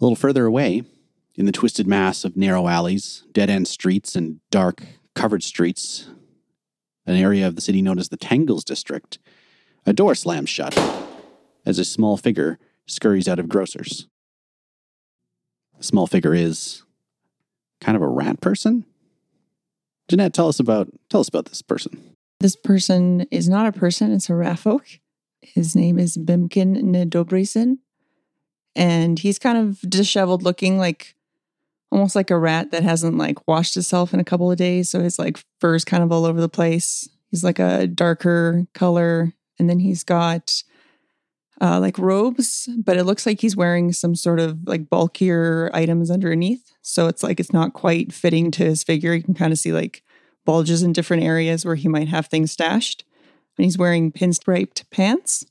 little 0.00 0.16
further 0.16 0.46
away, 0.46 0.84
in 1.34 1.46
the 1.46 1.52
twisted 1.52 1.86
mass 1.86 2.24
of 2.24 2.36
narrow 2.36 2.68
alleys, 2.68 3.24
dead 3.32 3.50
end 3.50 3.68
streets, 3.68 4.14
and 4.14 4.40
dark, 4.50 4.82
covered 5.14 5.42
streets, 5.42 6.08
an 7.06 7.16
area 7.16 7.46
of 7.46 7.54
the 7.54 7.60
city 7.60 7.80
known 7.82 7.98
as 7.98 8.08
the 8.08 8.16
Tangles 8.16 8.64
District, 8.64 9.18
a 9.86 9.92
door 9.92 10.14
slams 10.14 10.48
shut 10.48 10.76
as 11.64 11.78
a 11.78 11.84
small 11.84 12.16
figure 12.16 12.58
scurries 12.88 13.28
out 13.28 13.38
of 13.38 13.48
grocers. 13.48 14.08
The 15.76 15.84
small 15.84 16.06
figure 16.08 16.34
is 16.34 16.82
kind 17.80 17.96
of 17.96 18.02
a 18.02 18.08
rat 18.08 18.40
person. 18.40 18.84
Jeanette, 20.08 20.34
tell 20.34 20.48
us 20.48 20.58
about 20.58 20.88
tell 21.08 21.20
us 21.20 21.28
about 21.28 21.46
this 21.46 21.62
person. 21.62 22.16
This 22.40 22.56
person 22.56 23.26
is 23.30 23.48
not 23.48 23.66
a 23.66 23.78
person, 23.78 24.12
it's 24.12 24.30
a 24.30 24.34
rat 24.34 24.58
folk. 24.58 24.86
His 25.42 25.76
name 25.76 25.98
is 25.98 26.16
Bimkin 26.16 26.82
Nedobrisen. 26.82 27.78
And 28.74 29.18
he's 29.18 29.38
kind 29.38 29.58
of 29.58 29.80
disheveled 29.80 30.42
looking, 30.42 30.78
like 30.78 31.16
almost 31.90 32.14
like 32.14 32.30
a 32.30 32.38
rat 32.38 32.70
that 32.70 32.82
hasn't 32.82 33.18
like 33.18 33.46
washed 33.48 33.76
itself 33.76 34.14
in 34.14 34.20
a 34.20 34.24
couple 34.24 34.50
of 34.50 34.58
days. 34.58 34.88
So 34.88 35.00
his 35.00 35.18
like 35.18 35.38
fur's 35.60 35.84
kind 35.84 36.02
of 36.02 36.12
all 36.12 36.24
over 36.24 36.40
the 36.40 36.48
place. 36.48 37.08
He's 37.30 37.44
like 37.44 37.58
a 37.58 37.86
darker 37.86 38.66
color. 38.74 39.32
And 39.58 39.68
then 39.68 39.80
he's 39.80 40.04
got 40.04 40.62
uh, 41.60 41.80
like 41.80 41.98
robes, 41.98 42.68
but 42.76 42.96
it 42.96 43.04
looks 43.04 43.26
like 43.26 43.40
he's 43.40 43.56
wearing 43.56 43.92
some 43.92 44.14
sort 44.14 44.40
of 44.40 44.58
like 44.66 44.88
bulkier 44.88 45.70
items 45.74 46.10
underneath. 46.10 46.72
So 46.82 47.06
it's 47.08 47.22
like 47.22 47.40
it's 47.40 47.52
not 47.52 47.72
quite 47.72 48.12
fitting 48.12 48.50
to 48.52 48.64
his 48.64 48.84
figure. 48.84 49.12
You 49.12 49.22
can 49.22 49.34
kind 49.34 49.52
of 49.52 49.58
see 49.58 49.72
like 49.72 50.02
bulges 50.44 50.82
in 50.82 50.92
different 50.92 51.24
areas 51.24 51.64
where 51.64 51.74
he 51.74 51.88
might 51.88 52.08
have 52.08 52.26
things 52.26 52.52
stashed. 52.52 53.04
And 53.56 53.64
he's 53.64 53.76
wearing 53.76 54.12
pinstriped 54.12 54.84
pants 54.90 55.44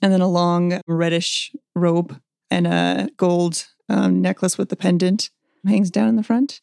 and 0.00 0.12
then 0.12 0.20
a 0.20 0.28
long 0.28 0.80
reddish 0.86 1.54
robe 1.74 2.20
and 2.50 2.66
a 2.66 3.08
gold 3.16 3.66
um, 3.88 4.22
necklace 4.22 4.56
with 4.56 4.68
the 4.68 4.76
pendant 4.76 5.30
hangs 5.66 5.90
down 5.90 6.08
in 6.08 6.16
the 6.16 6.22
front. 6.22 6.60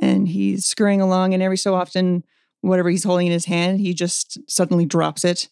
And 0.00 0.28
he's 0.28 0.66
scurrying 0.66 1.00
along, 1.00 1.34
and 1.34 1.42
every 1.42 1.56
so 1.58 1.74
often, 1.74 2.24
whatever 2.60 2.88
he's 2.88 3.04
holding 3.04 3.26
in 3.26 3.32
his 3.32 3.46
hand, 3.46 3.80
he 3.80 3.92
just 3.92 4.38
suddenly 4.50 4.86
drops 4.86 5.24
it 5.24 5.48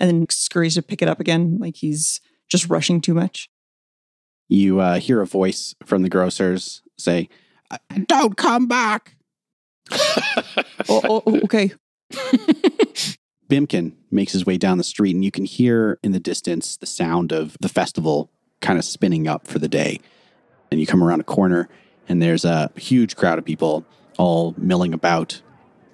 and 0.00 0.10
then 0.10 0.26
scurries 0.30 0.74
to 0.74 0.82
pick 0.82 1.02
it 1.02 1.08
up 1.08 1.20
again, 1.20 1.58
like 1.60 1.76
he's 1.76 2.20
just 2.48 2.68
rushing 2.68 3.00
too 3.00 3.14
much. 3.14 3.48
You 4.48 4.80
uh, 4.80 4.98
hear 4.98 5.20
a 5.20 5.26
voice 5.26 5.74
from 5.84 6.02
the 6.02 6.08
grocers 6.08 6.82
say, 6.96 7.28
Don't 8.06 8.36
come 8.36 8.66
back. 8.66 9.16
oh, 9.90 10.56
oh, 10.88 11.22
oh, 11.26 11.40
okay. 11.44 11.72
Bimkin 13.48 13.94
makes 14.10 14.32
his 14.32 14.44
way 14.44 14.58
down 14.58 14.78
the 14.78 14.84
street, 14.84 15.14
and 15.14 15.24
you 15.24 15.30
can 15.30 15.44
hear 15.44 15.98
in 16.02 16.12
the 16.12 16.20
distance 16.20 16.76
the 16.76 16.86
sound 16.86 17.32
of 17.32 17.56
the 17.60 17.68
festival 17.68 18.30
kind 18.60 18.78
of 18.78 18.84
spinning 18.84 19.26
up 19.26 19.46
for 19.46 19.58
the 19.58 19.68
day. 19.68 20.00
And 20.70 20.80
you 20.80 20.86
come 20.86 21.02
around 21.02 21.20
a 21.20 21.24
corner, 21.24 21.68
and 22.08 22.20
there's 22.20 22.44
a 22.44 22.70
huge 22.76 23.16
crowd 23.16 23.38
of 23.38 23.44
people 23.44 23.86
all 24.18 24.54
milling 24.58 24.92
about. 24.92 25.40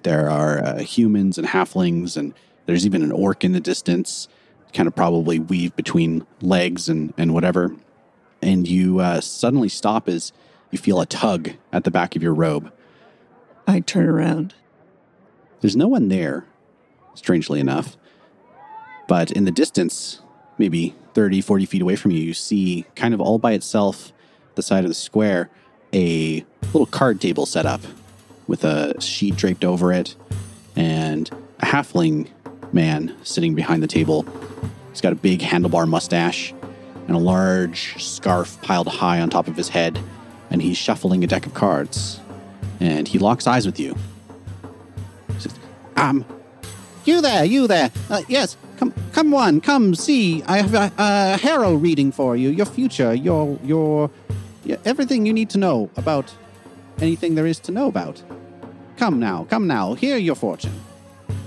There 0.03 0.29
are 0.29 0.63
uh, 0.63 0.79
humans 0.79 1.37
and 1.37 1.47
halflings, 1.47 2.17
and 2.17 2.33
there's 2.65 2.85
even 2.85 3.03
an 3.03 3.11
orc 3.11 3.43
in 3.43 3.51
the 3.51 3.59
distance, 3.59 4.27
kind 4.73 4.87
of 4.87 4.95
probably 4.95 5.39
weave 5.39 5.75
between 5.75 6.25
legs 6.41 6.89
and, 6.89 7.13
and 7.17 7.33
whatever. 7.33 7.75
And 8.41 8.67
you 8.67 8.99
uh, 8.99 9.21
suddenly 9.21 9.69
stop 9.69 10.09
as 10.09 10.31
you 10.71 10.77
feel 10.77 10.99
a 10.99 11.05
tug 11.05 11.51
at 11.71 11.83
the 11.83 11.91
back 11.91 12.15
of 12.15 12.23
your 12.23 12.33
robe. 12.33 12.71
I 13.67 13.79
turn 13.79 14.07
around. 14.07 14.53
There's 15.61 15.75
no 15.75 15.87
one 15.87 16.09
there, 16.09 16.45
strangely 17.13 17.59
enough. 17.59 17.97
But 19.07 19.31
in 19.31 19.45
the 19.45 19.51
distance, 19.51 20.21
maybe 20.57 20.95
30, 21.13 21.41
40 21.41 21.65
feet 21.65 21.81
away 21.81 21.95
from 21.95 22.11
you, 22.11 22.19
you 22.19 22.33
see 22.33 22.85
kind 22.95 23.13
of 23.13 23.21
all 23.21 23.39
by 23.39 23.53
itself, 23.53 24.11
the 24.55 24.61
side 24.61 24.83
of 24.83 24.89
the 24.89 24.95
square, 24.95 25.49
a 25.93 26.45
little 26.65 26.85
card 26.85 27.21
table 27.21 27.45
set 27.45 27.65
up 27.65 27.81
with 28.47 28.63
a 28.63 28.99
sheet 29.01 29.35
draped 29.35 29.63
over 29.63 29.91
it 29.91 30.15
and 30.75 31.29
a 31.59 31.65
halfling 31.65 32.27
man 32.75 33.15
sitting 33.23 33.55
behind 33.55 33.81
the 33.81 33.87
table. 33.87 34.25
He's 34.91 35.01
got 35.01 35.13
a 35.13 35.15
big 35.15 35.39
handlebar 35.39 35.87
mustache 35.87 36.53
and 37.07 37.15
a 37.15 37.19
large 37.19 38.01
scarf 38.03 38.61
piled 38.61 38.87
high 38.87 39.19
on 39.21 39.29
top 39.29 39.47
of 39.47 39.55
his 39.55 39.69
head. 39.69 39.99
and 40.51 40.61
he's 40.61 40.77
shuffling 40.77 41.23
a 41.23 41.27
deck 41.27 41.45
of 41.47 41.53
cards. 41.55 42.19
And 42.79 43.07
he 43.07 43.17
locks 43.17 43.47
eyes 43.47 43.65
with 43.65 43.79
you. 43.79 43.95
He 45.33 45.39
says, 45.39 45.55
Um, 45.95 46.23
you 47.03 47.19
there, 47.19 47.43
you 47.43 47.67
there. 47.67 47.89
Uh, 48.09 48.21
yes, 48.27 48.55
come, 48.77 48.93
come 49.11 49.31
one, 49.31 49.59
come 49.59 49.95
see. 49.95 50.43
I 50.43 50.57
have 50.57 50.73
a, 50.75 50.91
a 50.97 51.37
harrow 51.37 51.73
reading 51.73 52.11
for 52.11 52.35
you. 52.37 52.49
Your 52.49 52.67
future, 52.67 53.13
your, 53.13 53.57
your, 53.63 54.11
your, 54.63 54.77
everything 54.85 55.25
you 55.25 55.33
need 55.33 55.49
to 55.49 55.57
know 55.57 55.89
about 55.97 56.33
anything 57.01 57.35
there 57.35 57.47
is 57.47 57.59
to 57.61 57.71
know 57.71 57.87
about. 57.87 58.21
Come 58.97 59.19
now, 59.19 59.45
come 59.49 59.67
now. 59.67 59.95
Hear 59.95 60.17
your 60.17 60.35
fortune. 60.35 60.73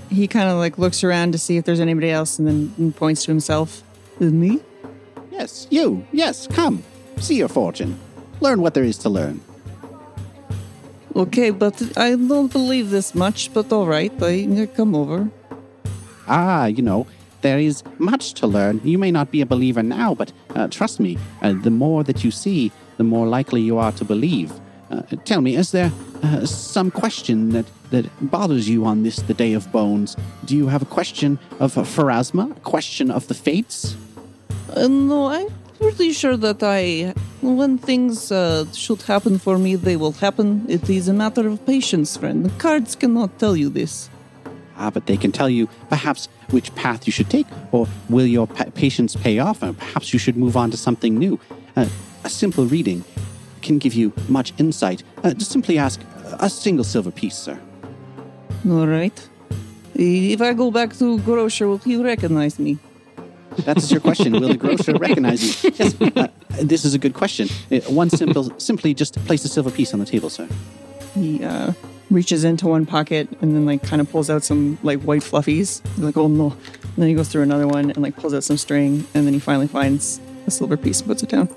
He 0.09 0.27
kind 0.27 0.49
of 0.49 0.57
like 0.57 0.77
looks 0.77 1.03
around 1.03 1.31
to 1.33 1.37
see 1.37 1.57
if 1.57 1.65
there's 1.65 1.79
anybody 1.79 2.09
else 2.09 2.39
and 2.39 2.47
then 2.47 2.93
points 2.93 3.23
to 3.25 3.31
himself. 3.31 3.83
Me? 4.19 4.59
Yes, 5.31 5.67
you. 5.69 6.05
Yes, 6.11 6.47
come. 6.47 6.83
See 7.17 7.35
your 7.35 7.47
fortune. 7.47 7.99
Learn 8.41 8.61
what 8.61 8.73
there 8.73 8.83
is 8.83 8.97
to 8.99 9.09
learn. 9.09 9.41
Okay, 11.15 11.49
but 11.49 11.97
I 11.97 12.15
don't 12.15 12.51
believe 12.51 12.89
this 12.89 13.13
much, 13.15 13.53
but 13.53 13.71
all 13.71 13.87
right, 13.87 14.11
I 14.21 14.67
come 14.75 14.95
over. 14.95 15.29
Ah, 16.27 16.65
you 16.65 16.81
know, 16.81 17.07
there 17.41 17.59
is 17.59 17.83
much 17.97 18.33
to 18.35 18.47
learn. 18.47 18.81
You 18.83 18.97
may 18.97 19.11
not 19.11 19.31
be 19.31 19.41
a 19.41 19.45
believer 19.45 19.83
now, 19.83 20.13
but 20.13 20.31
uh, 20.55 20.67
trust 20.67 20.99
me, 20.99 21.17
uh, 21.41 21.53
the 21.53 21.71
more 21.71 22.03
that 22.03 22.23
you 22.23 22.31
see, 22.31 22.71
the 22.97 23.03
more 23.03 23.27
likely 23.27 23.61
you 23.61 23.77
are 23.77 23.91
to 23.93 24.05
believe. 24.05 24.51
Uh, 24.91 25.01
tell 25.25 25.41
me, 25.41 25.55
is 25.55 25.71
there 25.71 25.91
uh, 26.23 26.45
some 26.45 26.91
question 26.91 27.49
that, 27.49 27.65
that 27.91 28.05
bothers 28.21 28.69
you 28.69 28.85
on 28.85 29.03
this, 29.03 29.17
the 29.17 29.33
Day 29.33 29.53
of 29.53 29.71
Bones? 29.71 30.15
Do 30.45 30.55
you 30.55 30.67
have 30.67 30.81
a 30.81 30.85
question 30.85 31.39
of 31.59 31.75
Pharasma? 31.75 32.55
A 32.55 32.59
question 32.61 33.11
of 33.11 33.27
the 33.27 33.33
fates? 33.33 33.95
Uh, 34.75 34.87
no, 34.87 35.27
I'm 35.27 35.47
pretty 35.79 36.11
sure 36.11 36.37
that 36.37 36.61
I, 36.61 37.13
when 37.41 37.77
things 37.77 38.31
uh, 38.31 38.65
should 38.73 39.01
happen 39.03 39.39
for 39.39 39.57
me, 39.57 39.75
they 39.75 39.95
will 39.95 40.11
happen. 40.11 40.65
It 40.67 40.89
is 40.89 41.07
a 41.07 41.13
matter 41.13 41.47
of 41.47 41.65
patience, 41.65 42.17
friend. 42.17 42.45
The 42.45 42.51
cards 42.59 42.95
cannot 42.95 43.39
tell 43.39 43.55
you 43.55 43.69
this. 43.69 44.09
Ah, 44.77 44.89
but 44.89 45.07
they 45.07 45.17
can 45.17 45.31
tell 45.31 45.49
you 45.49 45.67
perhaps 45.89 46.29
which 46.51 46.73
path 46.75 47.05
you 47.05 47.11
should 47.11 47.29
take, 47.29 47.47
or 47.71 47.87
will 48.09 48.25
your 48.25 48.47
pa- 48.47 48.71
patience 48.75 49.15
pay 49.15 49.39
off, 49.39 49.61
and 49.61 49.77
perhaps 49.77 50.13
you 50.13 50.19
should 50.19 50.37
move 50.37 50.55
on 50.55 50.71
to 50.71 50.77
something 50.77 51.17
new. 51.17 51.39
Uh, 51.75 51.87
a 52.23 52.29
simple 52.29 52.65
reading 52.65 53.03
can 53.61 53.77
give 53.77 53.93
you 53.93 54.13
much 54.27 54.53
insight. 54.57 55.03
Uh, 55.23 55.33
just 55.33 55.51
simply 55.51 55.77
ask 55.77 55.99
a 56.39 56.49
single 56.49 56.85
silver 56.85 57.11
piece, 57.11 57.35
sir. 57.35 57.59
All 58.67 58.87
right. 58.87 59.29
If 59.95 60.41
I 60.41 60.53
go 60.53 60.71
back 60.71 60.95
to 60.97 61.19
Grocer, 61.19 61.67
will 61.67 61.77
he 61.79 61.95
recognize 61.97 62.59
me? 62.59 62.77
That's 63.57 63.91
your 63.91 63.99
question. 63.99 64.33
Will 64.33 64.49
the 64.49 64.57
grocer 64.57 64.93
recognize 64.93 65.63
you? 65.63 65.71
Yes. 65.79 65.95
Uh, 66.01 66.27
this 66.61 66.85
is 66.85 66.93
a 66.93 66.99
good 66.99 67.13
question. 67.13 67.47
Uh, 67.71 67.79
one 67.91 68.09
simple, 68.09 68.57
simply 68.59 68.93
just 68.93 69.15
place 69.25 69.43
a 69.45 69.47
silver 69.47 69.71
piece 69.71 69.93
on 69.93 69.99
the 69.99 70.05
table, 70.05 70.29
sir. 70.29 70.47
He 71.13 71.43
uh, 71.43 71.73
reaches 72.09 72.43
into 72.43 72.67
one 72.67 72.85
pocket 72.85 73.27
and 73.41 73.55
then 73.55 73.65
like 73.65 73.83
kind 73.83 74.01
of 74.01 74.09
pulls 74.09 74.29
out 74.29 74.43
some 74.43 74.77
like 74.83 75.01
white 75.01 75.21
fluffies. 75.21 75.85
He's 75.95 75.99
like, 75.99 76.17
oh 76.17 76.27
no. 76.27 76.51
And 76.51 76.95
then 76.97 77.07
he 77.09 77.15
goes 77.15 77.29
through 77.29 77.43
another 77.43 77.67
one 77.67 77.91
and 77.91 77.97
like 77.97 78.15
pulls 78.15 78.33
out 78.33 78.43
some 78.43 78.57
string 78.57 79.05
and 79.13 79.25
then 79.25 79.33
he 79.33 79.39
finally 79.39 79.67
finds 79.67 80.19
a 80.47 80.51
silver 80.51 80.77
piece 80.77 80.99
and 80.99 81.07
puts 81.07 81.23
it 81.23 81.29
down. 81.29 81.49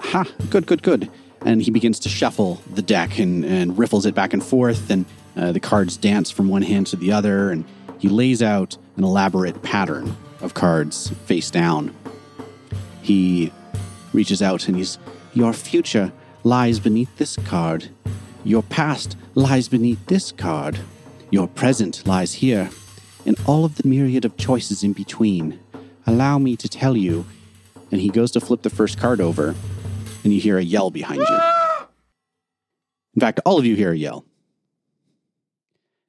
Aha, 0.00 0.24
good, 0.50 0.66
good, 0.66 0.82
good. 0.82 1.10
And 1.44 1.62
he 1.62 1.70
begins 1.70 1.98
to 2.00 2.08
shuffle 2.08 2.60
the 2.72 2.82
deck 2.82 3.18
and, 3.18 3.44
and 3.44 3.78
riffles 3.78 4.06
it 4.06 4.14
back 4.14 4.32
and 4.32 4.42
forth, 4.44 4.90
and 4.90 5.04
uh, 5.38 5.52
the 5.52 5.60
cards 5.60 5.96
dance 5.96 6.30
from 6.30 6.48
one 6.48 6.62
hand 6.62 6.86
to 6.88 6.96
the 6.96 7.12
other, 7.12 7.50
and 7.50 7.64
he 7.98 8.08
lays 8.08 8.42
out 8.42 8.76
an 8.96 9.04
elaborate 9.04 9.62
pattern 9.62 10.16
of 10.40 10.54
cards 10.54 11.10
face 11.26 11.50
down. 11.50 11.94
He 13.02 13.52
reaches 14.12 14.42
out 14.42 14.66
and 14.68 14.76
he's, 14.76 14.98
Your 15.34 15.52
future 15.52 16.12
lies 16.44 16.80
beneath 16.80 17.16
this 17.16 17.36
card. 17.36 17.88
Your 18.44 18.62
past 18.62 19.16
lies 19.34 19.68
beneath 19.68 20.04
this 20.06 20.32
card. 20.32 20.78
Your 21.30 21.46
present 21.46 22.06
lies 22.06 22.34
here, 22.34 22.70
and 23.26 23.38
all 23.46 23.64
of 23.64 23.76
the 23.76 23.86
myriad 23.86 24.24
of 24.24 24.36
choices 24.36 24.82
in 24.82 24.92
between. 24.92 25.58
Allow 26.06 26.38
me 26.38 26.56
to 26.56 26.68
tell 26.68 26.96
you. 26.96 27.26
And 27.90 28.00
he 28.00 28.10
goes 28.10 28.30
to 28.32 28.40
flip 28.40 28.62
the 28.62 28.70
first 28.70 28.98
card 28.98 29.20
over, 29.20 29.54
and 30.24 30.32
you 30.32 30.40
hear 30.40 30.58
a 30.58 30.62
yell 30.62 30.90
behind 30.90 31.20
you. 31.20 31.38
In 33.14 33.20
fact, 33.20 33.40
all 33.46 33.58
of 33.58 33.64
you 33.64 33.76
hear 33.76 33.92
a 33.92 33.96
yell. 33.96 34.24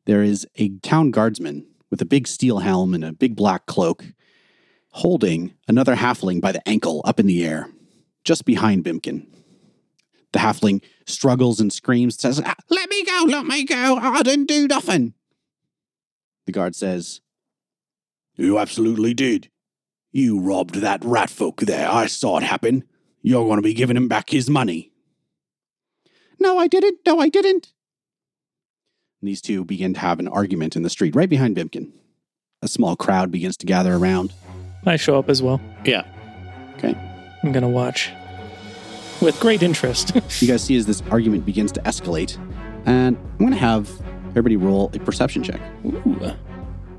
There 0.10 0.24
is 0.24 0.48
a 0.56 0.70
town 0.80 1.12
guardsman 1.12 1.68
with 1.92 2.02
a 2.02 2.06
big 2.06 2.28
steel 2.28 2.58
helm 2.58 2.96
and 2.96 3.06
a 3.06 3.14
big 3.14 3.36
black 3.36 3.68
cloak 3.68 4.06
holding 4.90 5.54
another 5.68 5.96
halfling 5.96 6.42
by 6.42 6.52
the 6.52 6.68
ankle 6.68 7.04
up 7.06 7.20
in 7.20 7.28
the 7.28 7.46
air, 7.46 7.70
just 8.24 8.44
behind 8.44 8.84
Bimkin. 8.84 9.28
The 10.34 10.40
halfling 10.40 10.82
struggles 11.06 11.60
and 11.60 11.72
screams, 11.72 12.20
says, 12.20 12.42
"Ah, 12.44 12.56
Let 12.72 12.90
me 12.90 13.06
go, 13.06 13.26
let 13.28 13.46
me 13.46 13.64
go, 13.64 13.98
I 13.98 14.24
didn't 14.24 14.48
do 14.48 14.68
nothing. 14.68 15.14
The 16.48 16.54
guard 16.54 16.76
says, 16.76 17.22
You 18.36 18.58
absolutely 18.58 19.14
did. 19.14 19.52
You 20.12 20.40
robbed 20.40 20.82
that 20.82 21.06
rat 21.06 21.30
folk 21.30 21.62
there. 21.62 21.88
I 21.88 22.08
saw 22.08 22.38
it 22.38 22.44
happen. 22.44 22.84
You're 23.22 23.46
going 23.46 23.60
to 23.60 23.62
be 23.62 23.76
giving 23.76 23.96
him 23.96 24.08
back 24.08 24.32
his 24.32 24.50
money. 24.50 24.92
No, 26.40 26.58
I 26.58 26.66
didn't. 26.66 26.98
No, 27.06 27.20
I 27.20 27.30
didn't. 27.30 27.74
And 29.22 29.28
these 29.28 29.42
two 29.42 29.66
begin 29.66 29.94
to 29.96 30.00
have 30.00 30.20
an 30.20 30.28
argument 30.28 30.76
in 30.76 30.84
the 30.84 30.90
street 30.90 31.16
right 31.16 31.30
behind 31.30 31.56
Bimkin. 31.56 31.92
A 32.62 32.68
small 32.68 32.96
crowd 32.96 33.32
begins 33.32 33.58
to 33.58 33.66
gather 33.66 33.94
around. 33.96 34.34
I 34.86 34.96
show 34.96 35.20
up 35.20 35.30
as 35.30 35.42
well. 35.42 35.62
Yeah. 35.84 36.06
Okay. 36.78 36.96
I'm 37.44 37.52
going 37.52 37.64
to 37.64 37.70
watch 37.70 38.12
with 39.22 39.40
great 39.40 39.62
interest. 39.64 40.14
You 40.42 40.48
guys 40.48 40.64
see 40.64 40.78
as 40.78 40.86
this 40.86 41.04
argument 41.12 41.46
begins 41.46 41.72
to 41.74 41.82
escalate. 41.82 42.38
And 42.86 43.18
I'm 43.18 43.38
going 43.40 43.52
to 43.52 43.58
have 43.58 43.90
everybody 44.30 44.56
roll 44.56 44.90
a 44.94 45.00
perception 45.00 45.44
check. 45.44 45.60
Ooh. 45.86 46.32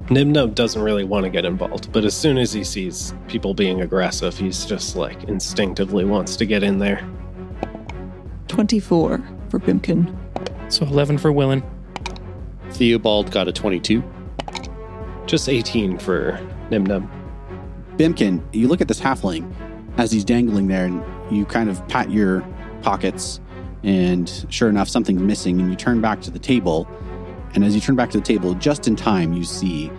Nibnub 0.06 0.54
doesn't 0.54 0.82
really 0.82 1.04
want 1.04 1.24
to 1.24 1.30
get 1.30 1.44
involved, 1.44 1.92
but 1.92 2.04
as 2.04 2.14
soon 2.14 2.36
as 2.36 2.52
he 2.52 2.64
sees 2.64 3.14
people 3.28 3.54
being 3.54 3.80
aggressive, 3.80 4.36
he's 4.36 4.66
just 4.66 4.96
like 4.96 5.24
instinctively 5.24 6.04
wants 6.04 6.36
to 6.36 6.44
get 6.44 6.62
in 6.62 6.78
there. 6.78 7.08
24 8.48 9.22
for 9.48 9.58
Bimkin. 9.60 10.14
So 10.70 10.84
11 10.84 11.18
for 11.18 11.32
Willen. 11.32 11.62
Theobald 12.72 13.30
got 13.30 13.48
a 13.48 13.52
22. 13.52 14.02
Just 15.26 15.48
18 15.48 15.98
for 15.98 16.40
Nibnub. 16.70 17.08
Bimkin, 17.96 18.42
you 18.52 18.68
look 18.68 18.80
at 18.80 18.88
this 18.88 19.00
halfling 19.00 19.52
as 19.98 20.10
he's 20.10 20.24
dangling 20.24 20.68
there, 20.68 20.86
and 20.86 21.02
you 21.30 21.44
kind 21.44 21.68
of 21.68 21.86
pat 21.88 22.10
your 22.10 22.44
pockets, 22.82 23.40
and 23.82 24.46
sure 24.48 24.68
enough, 24.68 24.88
something's 24.88 25.22
missing, 25.22 25.60
and 25.60 25.70
you 25.70 25.76
turn 25.76 26.00
back 26.00 26.20
to 26.22 26.30
the 26.30 26.38
table. 26.38 26.88
And 27.54 27.64
as 27.64 27.74
you 27.74 27.80
turn 27.80 27.96
back 27.96 28.10
to 28.10 28.18
the 28.18 28.24
table, 28.24 28.54
just 28.54 28.86
in 28.88 28.96
time, 28.96 29.32
you 29.32 29.44
see 29.44 29.90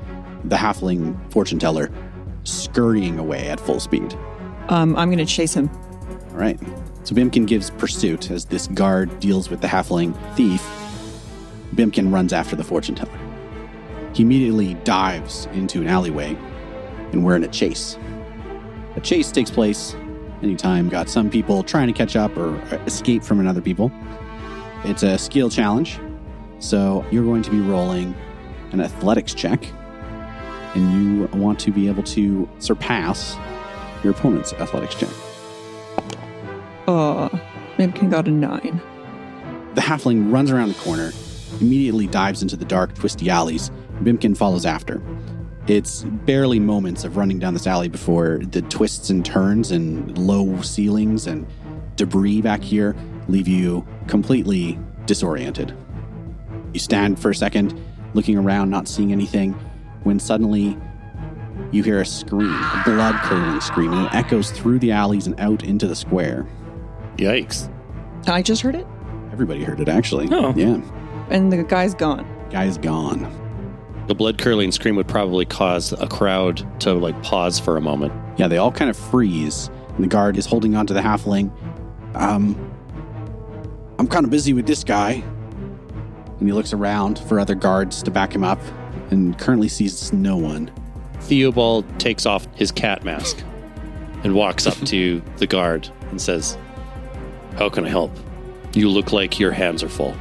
the 0.46 0.56
halfling 0.56 1.32
fortune 1.32 1.60
teller 1.60 1.92
scurrying 2.44 3.20
away 3.20 3.50
at 3.50 3.60
full 3.60 3.80
speed. 3.80 4.18
Um, 4.70 4.96
I'm 4.96 5.10
going 5.10 5.20
to 5.20 5.26
chase 5.26 5.54
him. 5.54 5.70
All 6.32 6.38
right. 6.38 6.60
So 7.04 7.16
Bimkin 7.16 7.46
gives 7.46 7.70
pursuit 7.72 8.32
as 8.32 8.46
this 8.46 8.68
guard 8.68 9.20
deals 9.20 9.50
with 9.50 9.62
the 9.62 9.68
halfling 9.68 10.16
thief. 10.36 10.62
Bimkin 11.76 12.12
runs 12.12 12.34
after 12.34 12.56
the 12.56 12.64
fortune 12.64 12.96
teller. 12.96 13.18
He 14.14 14.24
immediately 14.24 14.74
dives 14.84 15.48
into 15.54 15.82
an 15.82 15.88
alleyway, 15.88 16.38
and 17.12 17.24
we're 17.24 17.36
in 17.36 17.44
a 17.44 17.48
chase. 17.48 17.98
A 18.96 19.02
chase 19.02 19.32
takes 19.32 19.50
place 19.50 19.96
anytime 20.44 20.90
got 20.90 21.10
some 21.10 21.30
people 21.30 21.64
trying 21.64 21.88
to 21.88 21.94
catch 21.94 22.16
up 22.16 22.36
or 22.36 22.56
escape 22.86 23.24
from 23.24 23.40
another 23.40 23.62
people. 23.62 23.92
It's 24.84 25.04
a 25.04 25.18
skill 25.18 25.50
challenge, 25.50 26.00
so 26.60 27.06
you're 27.12 27.24
going 27.24 27.44
to 27.44 27.52
be 27.52 27.60
rolling 27.60 28.16
an 28.72 28.82
athletics 28.82 29.34
check, 29.34 29.66
and 30.76 30.92
you 30.94 31.28
want 31.40 31.60
to 31.62 31.72
be 31.72 31.88
able 31.88 32.04
to 32.04 32.50
surpass 32.60 33.38
your 34.04 34.14
opponent's 34.14 34.54
athletics 34.54 34.96
check. 34.96 35.10
Uh, 36.88 37.30
Bimkin 37.78 38.10
got 38.10 38.28
a 38.28 38.32
9. 38.32 38.82
The 39.76 39.82
halfling 39.82 40.32
runs 40.32 40.52
around 40.52 40.70
the 40.70 40.76
corner, 40.76 41.12
immediately 41.60 42.08
dives 42.08 42.42
into 42.42 42.56
the 42.56 42.66
dark, 42.66 42.94
twisty 42.96 43.30
alleys. 43.30 43.72
Bimkin 44.04 44.36
follows 44.36 44.66
after. 44.66 45.02
It's 45.68 46.04
barely 46.04 46.60
moments 46.60 47.04
of 47.04 47.18
running 47.18 47.40
down 47.40 47.54
this 47.54 47.68
alley 47.68 47.88
before 47.88 48.40
the 48.42 48.62
twists 48.64 49.10
and 49.10 49.24
turns 49.24 49.72
and 49.72 50.18
low 50.18 50.62
ceilings 50.62 51.28
and 51.28 51.46
debris 51.96 52.42
back 52.42 52.64
here 52.64 52.96
leave 53.28 53.48
you 53.48 53.86
completely 54.08 54.80
disoriented. 55.06 55.76
You 56.74 56.80
stand 56.80 57.20
for 57.20 57.30
a 57.30 57.36
second, 57.36 57.80
looking 58.14 58.38
around, 58.38 58.70
not 58.70 58.88
seeing 58.88 59.12
anything, 59.12 59.54
when 60.04 60.20
suddenly 60.20 60.78
you 61.72 61.84
hear 61.84 62.02
a 62.02 62.06
scream, 62.06 62.52
a 62.52 62.82
blood 62.84 63.16
curdling 63.24 63.62
scream, 63.62 63.94
and 63.94 64.08
it 64.08 64.14
echoes 64.14 64.52
through 64.52 64.80
the 64.80 64.92
alleys 64.92 65.28
and 65.28 65.40
out 65.40 65.64
into 65.64 65.88
the 65.88 65.96
square. 65.96 66.48
Yikes. 67.18 67.72
I 68.28 68.42
just 68.42 68.62
heard 68.62 68.76
it, 68.76 68.88
Everybody 69.32 69.64
heard 69.64 69.80
it, 69.80 69.88
actually. 69.88 70.28
Oh. 70.32 70.54
Yeah. 70.56 70.82
And 71.32 71.52
the 71.52 71.64
guy's 71.64 71.94
gone. 71.94 72.28
Guy's 72.50 72.78
gone. 72.78 73.38
The 74.08 74.16
blood 74.16 74.38
curdling 74.38 74.72
scream 74.72 74.96
would 74.98 75.08
probably 75.08 75.46
cause 75.46 75.94
a 75.94 76.08
crowd 76.08 76.80
to 76.82 76.94
like 76.94 77.22
pause 77.24 77.60
for 77.60 77.78
a 77.78 77.82
moment. 77.82 78.14
Yeah, 78.38 78.48
they 78.48 78.58
all 78.58 78.72
kind 78.72 78.90
of 78.90 78.98
freeze, 78.98 79.70
and 79.96 80.04
the 80.04 80.08
guard 80.08 80.38
is 80.38 80.46
holding 80.46 80.76
onto 80.76 80.94
the 80.94 81.00
halfling. 81.02 81.52
Um, 82.16 82.56
I'm 84.00 84.08
kind 84.08 84.26
of 84.26 84.32
busy 84.32 84.54
with 84.54 84.66
this 84.66 84.84
guy. 84.84 85.24
And 86.40 86.50
he 86.50 86.54
looks 86.54 86.74
around 86.74 87.20
for 87.20 87.40
other 87.40 87.54
guards 87.54 88.02
to 88.04 88.10
back 88.10 88.34
him 88.34 88.44
up 88.44 88.60
and 89.12 89.38
currently 89.38 89.68
sees 89.68 90.12
no 90.12 90.36
one. 90.36 90.72
Theobald 91.22 91.86
takes 92.00 92.26
off 92.26 92.48
his 92.56 92.72
cat 92.72 93.04
mask 93.04 93.44
and 94.24 94.34
walks 94.34 94.66
up 94.66 94.76
to 94.88 95.22
the 95.38 95.46
guard 95.46 95.88
and 96.10 96.20
says, 96.20 96.58
How 97.58 97.70
can 97.70 97.86
I 97.86 97.90
help? 97.90 98.12
You 98.74 98.90
look 98.90 99.12
like 99.12 99.40
your 99.40 99.52
hands 99.52 99.84
are 99.84 99.90
full. 99.90 100.16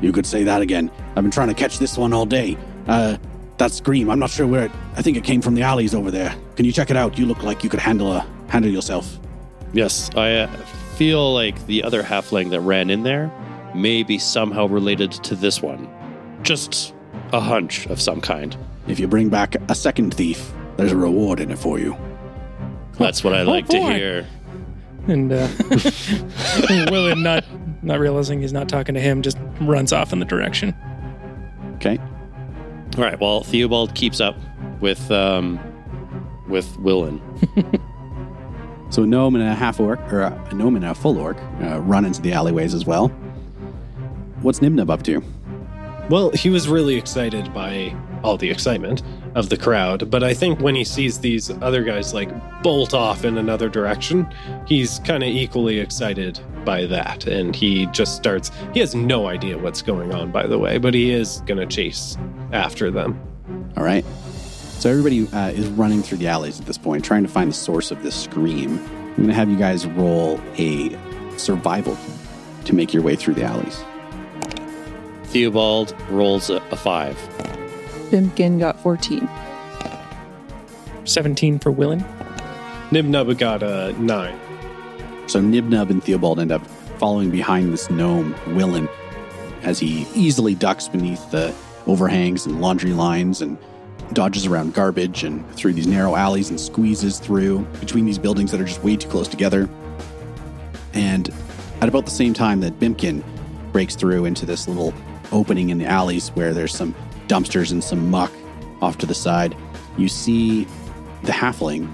You 0.00 0.12
could 0.12 0.26
say 0.26 0.44
that 0.44 0.62
again. 0.62 0.90
I've 1.16 1.22
been 1.22 1.30
trying 1.30 1.48
to 1.48 1.54
catch 1.54 1.78
this 1.78 1.96
one 1.96 2.12
all 2.12 2.26
day. 2.26 2.56
Uh, 2.86 3.16
that 3.58 3.72
scream, 3.72 4.08
I'm 4.08 4.18
not 4.18 4.30
sure 4.30 4.46
where 4.46 4.66
it, 4.66 4.72
I 4.96 5.02
think 5.02 5.16
it 5.16 5.24
came 5.24 5.42
from 5.42 5.54
the 5.54 5.62
alleys 5.62 5.94
over 5.94 6.10
there. 6.10 6.34
Can 6.56 6.64
you 6.64 6.72
check 6.72 6.90
it 6.90 6.96
out? 6.96 7.18
You 7.18 7.26
look 7.26 7.42
like 7.42 7.64
you 7.64 7.70
could 7.70 7.80
handle 7.80 8.12
a, 8.12 8.26
handle 8.48 8.70
yourself. 8.70 9.18
Yes, 9.72 10.10
I 10.16 10.34
uh, 10.36 10.46
feel 10.96 11.34
like 11.34 11.66
the 11.66 11.82
other 11.82 12.02
halfling 12.02 12.50
that 12.50 12.60
ran 12.60 12.88
in 12.90 13.02
there 13.02 13.32
may 13.74 14.02
be 14.02 14.18
somehow 14.18 14.66
related 14.66 15.12
to 15.12 15.34
this 15.34 15.60
one. 15.60 15.88
Just 16.42 16.94
a 17.32 17.40
hunch 17.40 17.86
of 17.86 18.00
some 18.00 18.20
kind. 18.20 18.56
If 18.86 18.98
you 18.98 19.08
bring 19.08 19.28
back 19.28 19.56
a 19.68 19.74
second 19.74 20.14
thief, 20.14 20.52
there's 20.76 20.92
a 20.92 20.96
reward 20.96 21.40
in 21.40 21.50
it 21.50 21.58
for 21.58 21.78
you. 21.78 21.96
That's 22.92 23.22
what 23.22 23.34
I 23.34 23.42
like 23.42 23.68
to 23.68 23.80
hear. 23.80 24.26
And 25.06 25.32
uh, 25.32 25.48
Willen, 26.90 27.22
not 27.22 27.44
not 27.82 27.98
realizing 27.98 28.40
he's 28.40 28.52
not 28.52 28.68
talking 28.68 28.94
to 28.94 29.00
him, 29.00 29.22
just 29.22 29.38
runs 29.60 29.92
off 29.92 30.12
in 30.12 30.18
the 30.18 30.24
direction. 30.26 30.74
Okay. 31.76 31.98
All 32.96 33.04
right. 33.04 33.18
Well, 33.20 33.42
Theobald 33.42 33.94
keeps 33.94 34.20
up 34.20 34.36
with 34.80 35.10
um, 35.10 35.58
with 36.48 36.76
Willen. 36.78 37.22
So 38.90 39.02
a 39.02 39.06
gnome 39.06 39.34
and 39.34 39.44
a 39.44 39.54
half 39.54 39.80
orc, 39.80 40.00
or 40.12 40.22
a 40.22 40.54
gnome 40.54 40.76
and 40.76 40.84
a 40.84 40.94
full 40.94 41.18
orc, 41.18 41.36
uh, 41.60 41.78
run 41.80 42.04
into 42.04 42.22
the 42.22 42.32
alleyways 42.32 42.72
as 42.72 42.86
well. 42.86 43.08
What's 44.40 44.60
Nimnub 44.60 44.88
up 44.90 45.02
to? 45.02 45.22
Well, 46.08 46.30
he 46.30 46.48
was 46.48 46.68
really 46.68 46.96
excited 46.96 47.52
by 47.52 47.94
all 48.24 48.38
the 48.38 48.48
excitement 48.50 49.02
of 49.34 49.48
the 49.48 49.56
crowd, 49.56 50.10
but 50.10 50.22
I 50.22 50.34
think 50.34 50.60
when 50.60 50.74
he 50.74 50.84
sees 50.84 51.18
these 51.18 51.50
other 51.62 51.84
guys 51.84 52.14
like 52.14 52.30
bolt 52.62 52.94
off 52.94 53.24
in 53.24 53.38
another 53.38 53.68
direction, 53.68 54.28
he's 54.66 54.98
kind 55.00 55.22
of 55.22 55.28
equally 55.28 55.78
excited 55.78 56.40
by 56.64 56.86
that. 56.86 57.26
And 57.26 57.54
he 57.54 57.86
just 57.86 58.16
starts, 58.16 58.50
he 58.74 58.80
has 58.80 58.94
no 58.94 59.26
idea 59.26 59.58
what's 59.58 59.82
going 59.82 60.12
on, 60.12 60.30
by 60.30 60.46
the 60.46 60.58
way, 60.58 60.78
but 60.78 60.94
he 60.94 61.10
is 61.10 61.42
going 61.46 61.58
to 61.58 61.66
chase 61.66 62.16
after 62.52 62.90
them. 62.90 63.20
All 63.76 63.84
right. 63.84 64.04
So 64.78 64.90
everybody 64.90 65.26
uh, 65.28 65.48
is 65.48 65.66
running 65.68 66.02
through 66.02 66.18
the 66.18 66.28
alleys 66.28 66.60
at 66.60 66.66
this 66.66 66.78
point, 66.78 67.04
trying 67.04 67.24
to 67.24 67.28
find 67.28 67.50
the 67.50 67.54
source 67.54 67.90
of 67.90 68.02
this 68.02 68.14
scream. 68.14 68.78
I'm 68.78 69.16
going 69.16 69.28
to 69.28 69.34
have 69.34 69.50
you 69.50 69.56
guys 69.56 69.86
roll 69.86 70.40
a 70.56 70.96
survival 71.36 71.96
to 72.64 72.74
make 72.74 72.94
your 72.94 73.02
way 73.02 73.16
through 73.16 73.34
the 73.34 73.44
alleys. 73.44 73.84
Theobald 75.24 75.94
rolls 76.10 76.48
a, 76.48 76.56
a 76.70 76.76
five. 76.76 77.18
Bimkin 78.10 78.58
got 78.58 78.80
14. 78.80 79.28
17 81.04 81.58
for 81.58 81.70
Willen. 81.70 82.04
Nibnub 82.90 83.36
got 83.38 83.62
a 83.62 83.88
uh, 83.88 83.94
nine. 83.98 84.38
So 85.26 85.40
Nibnub 85.40 85.90
and 85.90 86.02
Theobald 86.02 86.40
end 86.40 86.52
up 86.52 86.66
following 86.98 87.30
behind 87.30 87.72
this 87.72 87.90
gnome, 87.90 88.34
Willen, 88.54 88.88
as 89.62 89.78
he 89.78 90.06
easily 90.14 90.54
ducks 90.54 90.88
beneath 90.88 91.30
the 91.30 91.54
overhangs 91.86 92.46
and 92.46 92.60
laundry 92.60 92.92
lines 92.92 93.42
and 93.42 93.58
dodges 94.12 94.46
around 94.46 94.74
garbage 94.74 95.22
and 95.24 95.48
through 95.54 95.74
these 95.74 95.86
narrow 95.86 96.16
alleys 96.16 96.50
and 96.50 96.60
squeezes 96.60 97.18
through 97.18 97.60
between 97.80 98.06
these 98.06 98.18
buildings 98.18 98.50
that 98.50 98.60
are 98.60 98.64
just 98.64 98.82
way 98.82 98.96
too 98.96 99.08
close 99.08 99.28
together. 99.28 99.68
And 100.94 101.32
at 101.80 101.88
about 101.88 102.04
the 102.04 102.10
same 102.10 102.34
time 102.34 102.60
that 102.60 102.78
Bimkin 102.80 103.22
breaks 103.72 103.94
through 103.94 104.24
into 104.24 104.46
this 104.46 104.66
little 104.66 104.94
opening 105.30 105.70
in 105.70 105.78
the 105.78 105.86
alleys 105.86 106.30
where 106.30 106.54
there's 106.54 106.74
some 106.74 106.94
dumpsters 107.28 107.70
and 107.70 107.84
some 107.84 108.10
muck 108.10 108.32
off 108.80 108.98
to 108.98 109.06
the 109.06 109.14
side, 109.14 109.56
you 109.96 110.08
see 110.08 110.64
the 111.22 111.32
halfling, 111.32 111.88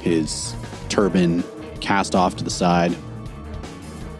his 0.00 0.54
turban 0.88 1.44
cast 1.80 2.14
off 2.14 2.36
to 2.36 2.44
the 2.44 2.50
side, 2.50 2.94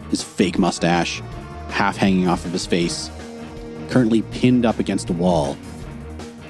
his 0.09 0.23
fake 0.23 0.57
mustache 0.57 1.21
half 1.69 1.97
hanging 1.97 2.27
off 2.27 2.45
of 2.45 2.51
his 2.51 2.65
face, 2.65 3.09
currently 3.89 4.21
pinned 4.21 4.65
up 4.65 4.79
against 4.79 5.09
a 5.09 5.13
wall 5.13 5.57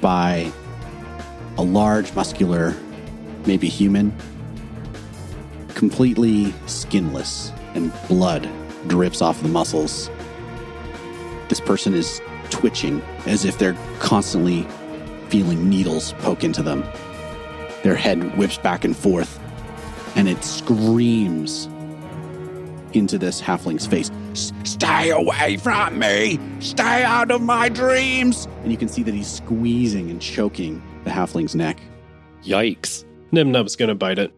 by 0.02 0.52
a 1.58 1.64
large, 1.64 2.14
muscular, 2.14 2.76
maybe 3.46 3.70
human, 3.70 4.16
completely 5.70 6.54
skinless, 6.66 7.52
and 7.74 7.92
blood 8.08 8.50
drips 8.88 9.22
off 9.22 9.42
the 9.42 9.48
muscles. 9.48 10.10
This 11.48 11.62
person 11.62 11.94
is 11.94 12.22
twitching 12.54 13.02
as 13.26 13.44
if 13.46 13.58
they're 13.58 13.76
constantly 13.98 14.68
feeling 15.30 15.68
needles 15.68 16.14
poke 16.20 16.44
into 16.44 16.62
them. 16.62 16.84
Their 17.82 17.96
head 17.96 18.38
whips 18.38 18.60
back 18.60 18.86
and 18.86 18.96
forth, 18.96 19.40
and 20.16 20.30
it 20.30 20.44
screams 20.44 21.66
into 22.94 23.18
this 23.18 23.42
halfling's 23.42 23.88
face. 23.88 24.12
Stay 24.64 25.10
away 25.10 25.58
from 25.58 25.98
me! 25.98 26.40
Stay 26.60 27.04
out 27.04 27.32
of 27.32 27.42
my 27.42 27.70
dreams! 27.70 28.48
And 28.62 28.72
you 28.72 28.78
can 28.78 28.88
see 28.88 29.02
that 29.02 29.16
he's 29.16 29.28
squeezing 29.28 30.12
and 30.12 30.22
choking 30.22 30.80
the 31.04 31.10
halfling's 31.10 31.56
neck. 31.56 31.80
Yikes. 32.44 33.04
Nibnub's 33.32 33.76
going 33.76 33.90
to 33.90 33.96
bite 33.96 34.20
it. 34.20 34.32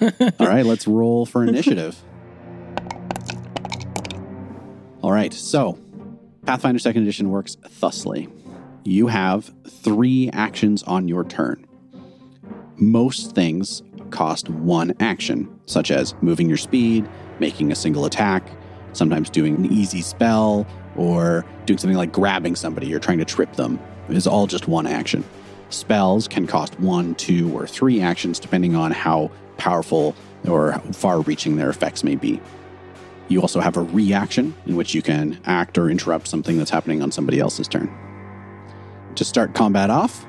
All 0.38 0.46
right, 0.46 0.64
let's 0.64 0.86
roll 0.86 1.26
for 1.26 1.42
initiative. 1.42 2.00
All 5.02 5.10
right, 5.10 5.34
so 5.34 5.80
Pathfinder 6.46 6.78
2nd 6.78 6.98
Edition 6.98 7.30
works 7.30 7.56
thusly. 7.56 8.28
You 8.84 9.08
have 9.08 9.52
three 9.68 10.30
actions 10.32 10.84
on 10.84 11.08
your 11.08 11.24
turn. 11.24 11.66
Most 12.76 13.34
things 13.34 13.82
cost 14.10 14.48
one 14.48 14.94
action, 15.00 15.48
such 15.66 15.90
as 15.90 16.14
moving 16.22 16.48
your 16.48 16.56
speed, 16.56 17.08
making 17.40 17.72
a 17.72 17.74
single 17.74 18.04
attack, 18.04 18.48
sometimes 18.92 19.28
doing 19.28 19.56
an 19.56 19.72
easy 19.72 20.00
spell, 20.00 20.64
or 20.94 21.44
doing 21.64 21.78
something 21.78 21.96
like 21.96 22.12
grabbing 22.12 22.54
somebody 22.54 22.94
or 22.94 23.00
trying 23.00 23.18
to 23.18 23.24
trip 23.24 23.52
them. 23.54 23.80
It 24.08 24.16
is 24.16 24.28
all 24.28 24.46
just 24.46 24.68
one 24.68 24.86
action. 24.86 25.24
Spells 25.70 26.28
can 26.28 26.46
cost 26.46 26.78
one, 26.78 27.16
two, 27.16 27.52
or 27.58 27.66
three 27.66 28.00
actions 28.00 28.38
depending 28.38 28.76
on 28.76 28.92
how 28.92 29.32
powerful 29.56 30.14
or 30.48 30.78
far 30.92 31.22
reaching 31.22 31.56
their 31.56 31.70
effects 31.70 32.04
may 32.04 32.14
be. 32.14 32.40
You 33.28 33.40
also 33.40 33.60
have 33.60 33.76
a 33.76 33.82
reaction 33.82 34.54
in 34.66 34.76
which 34.76 34.94
you 34.94 35.02
can 35.02 35.40
act 35.44 35.78
or 35.78 35.90
interrupt 35.90 36.28
something 36.28 36.58
that's 36.58 36.70
happening 36.70 37.02
on 37.02 37.10
somebody 37.10 37.40
else's 37.40 37.68
turn. 37.68 37.92
To 39.16 39.24
start 39.24 39.54
combat 39.54 39.90
off, 39.90 40.26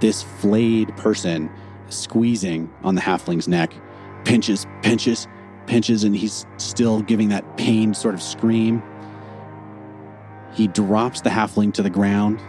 this 0.00 0.22
flayed 0.22 0.96
person 0.96 1.50
squeezing 1.88 2.72
on 2.82 2.94
the 2.94 3.00
halfling's 3.00 3.48
neck 3.48 3.72
pinches, 4.24 4.66
pinches, 4.82 5.28
pinches, 5.66 6.04
and 6.04 6.16
he's 6.16 6.46
still 6.56 7.02
giving 7.02 7.28
that 7.28 7.56
pained 7.56 7.96
sort 7.96 8.14
of 8.14 8.22
scream. 8.22 8.82
He 10.52 10.68
drops 10.68 11.20
the 11.20 11.30
halfling 11.30 11.72
to 11.74 11.82
the 11.82 11.90
ground, 11.90 12.40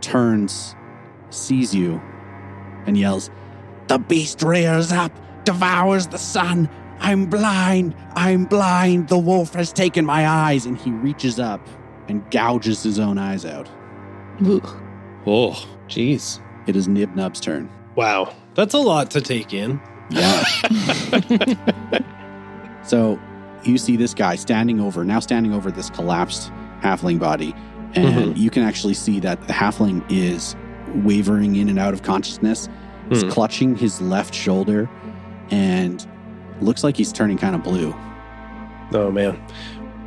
turns, 0.00 0.74
sees 1.30 1.74
you, 1.74 2.00
and 2.86 2.96
yells, 2.98 3.30
The 3.88 3.98
beast 3.98 4.42
rears 4.42 4.90
up, 4.92 5.12
devours 5.44 6.06
the 6.06 6.18
sun. 6.18 6.68
I'm 7.04 7.26
blind. 7.26 7.94
I'm 8.16 8.44
blind. 8.46 9.08
The 9.08 9.18
wolf 9.18 9.54
has 9.54 9.72
taken 9.72 10.04
my 10.04 10.26
eyes. 10.26 10.66
and 10.66 10.78
he 10.78 10.90
reaches 10.90 11.38
up 11.38 11.60
and 12.08 12.28
gouges 12.30 12.82
his 12.82 12.98
own 12.98 13.18
eyes 13.18 13.44
out. 13.44 13.68
Ugh. 14.46 14.80
Oh, 15.26 15.52
Jeez. 15.88 16.40
It 16.66 16.76
is 16.76 16.88
Nib 16.88 17.14
Nibnub's 17.14 17.40
turn. 17.40 17.70
Wow. 17.94 18.34
That's 18.54 18.74
a 18.74 18.78
lot 18.78 19.10
to 19.12 19.20
take 19.20 19.52
in. 19.52 19.80
Yeah. 20.10 20.44
so 22.84 23.18
you 23.64 23.78
see 23.78 23.96
this 23.96 24.14
guy 24.14 24.36
standing 24.36 24.80
over, 24.80 25.04
now 25.04 25.20
standing 25.20 25.52
over 25.52 25.70
this 25.70 25.90
collapsed 25.90 26.50
halfling 26.80 27.18
body, 27.18 27.54
and 27.94 28.36
you 28.36 28.50
can 28.50 28.62
actually 28.62 28.94
see 28.94 29.20
that 29.20 29.46
the 29.46 29.52
halfling 29.52 30.04
is 30.10 30.54
wavering 31.04 31.56
in 31.56 31.68
and 31.68 31.78
out 31.78 31.94
of 31.94 32.02
consciousness. 32.02 32.68
He's 33.08 33.22
Hmm. 33.22 33.28
clutching 33.30 33.76
his 33.76 34.00
left 34.00 34.34
shoulder 34.34 34.88
and 35.50 36.06
looks 36.64 36.82
like 36.82 36.96
he's 36.96 37.12
turning 37.12 37.38
kind 37.38 37.54
of 37.54 37.62
blue. 37.62 37.94
Oh, 38.92 39.10
man. 39.10 39.40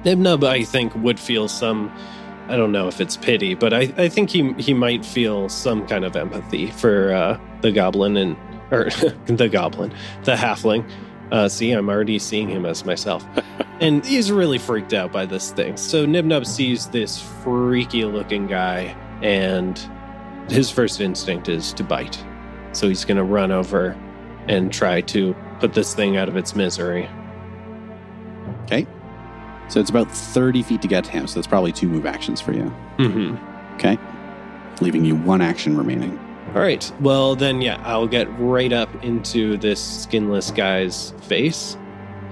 Nibnub, 0.04 0.44
I 0.44 0.64
think, 0.64 0.96
would 0.96 1.20
feel 1.20 1.48
some. 1.48 1.92
I 2.48 2.56
don't 2.56 2.72
know 2.72 2.88
if 2.88 3.02
it's 3.02 3.18
pity, 3.18 3.56
but 3.56 3.74
I, 3.74 3.94
I 3.98 4.08
think 4.08 4.30
he 4.30 4.54
he 4.54 4.74
might 4.74 5.04
feel 5.04 5.50
some 5.50 5.86
kind 5.86 6.06
of 6.06 6.16
empathy 6.16 6.72
for 6.72 7.12
uh, 7.12 7.40
the 7.62 7.72
goblin 7.74 8.16
and 8.16 8.38
or 8.72 8.90
the 9.26 9.50
goblin, 9.50 9.94
the 10.24 10.36
halfling. 10.36 10.90
Uh, 11.32 11.50
see, 11.50 11.72
I'm 11.72 11.90
already 11.90 12.20
seeing 12.20 12.48
him 12.48 12.66
as 12.66 12.86
myself, 12.86 13.26
and 13.82 14.06
he's 14.06 14.32
really 14.32 14.58
freaked 14.58 14.94
out 14.94 15.12
by 15.12 15.26
this 15.26 15.52
thing. 15.52 15.76
So 15.76 16.06
Nibnub 16.06 16.46
sees 16.46 16.88
this 16.88 17.22
freaky 17.44 18.06
looking 18.06 18.48
guy, 18.48 18.96
and 19.22 19.78
his 20.50 20.72
first 20.72 21.02
instinct 21.02 21.50
is 21.50 21.74
to 21.74 21.84
bite. 21.84 22.24
So 22.72 22.88
he's 22.88 23.04
going 23.04 23.18
to 23.18 23.24
run 23.24 23.52
over 23.52 23.98
and 24.48 24.72
try 24.72 25.02
to 25.02 25.36
put 25.60 25.74
this 25.74 25.94
thing 25.94 26.18
out 26.18 26.30
of 26.30 26.38
its 26.38 26.56
misery. 26.56 27.10
Okay. 28.64 28.86
So 29.70 29.80
it's 29.80 29.90
about 29.90 30.10
30 30.12 30.64
feet 30.64 30.82
to 30.82 30.88
get 30.88 31.04
to 31.06 31.12
him. 31.12 31.28
So 31.28 31.36
that's 31.36 31.48
probably 31.48 31.72
two 31.72 31.88
move 31.88 32.06
actions 32.06 32.40
for 32.40 32.54
you. 32.54 32.74
Mm-hmm. 32.98 33.76
Okay. 33.76 33.98
Leaving 34.82 35.04
you 35.04 35.16
one 35.16 35.42
action 35.42 35.78
remaining. 35.78 36.18
All 36.56 36.62
right. 36.62 36.92
Well, 37.02 37.36
then, 37.36 37.62
yeah, 37.62 37.82
I'll 37.84 38.08
get 38.08 38.28
right 38.40 38.72
up 38.72 39.04
into 39.04 39.58
this 39.58 39.84
skinless 40.04 40.52
guy's 40.52 41.12
face. 41.22 41.78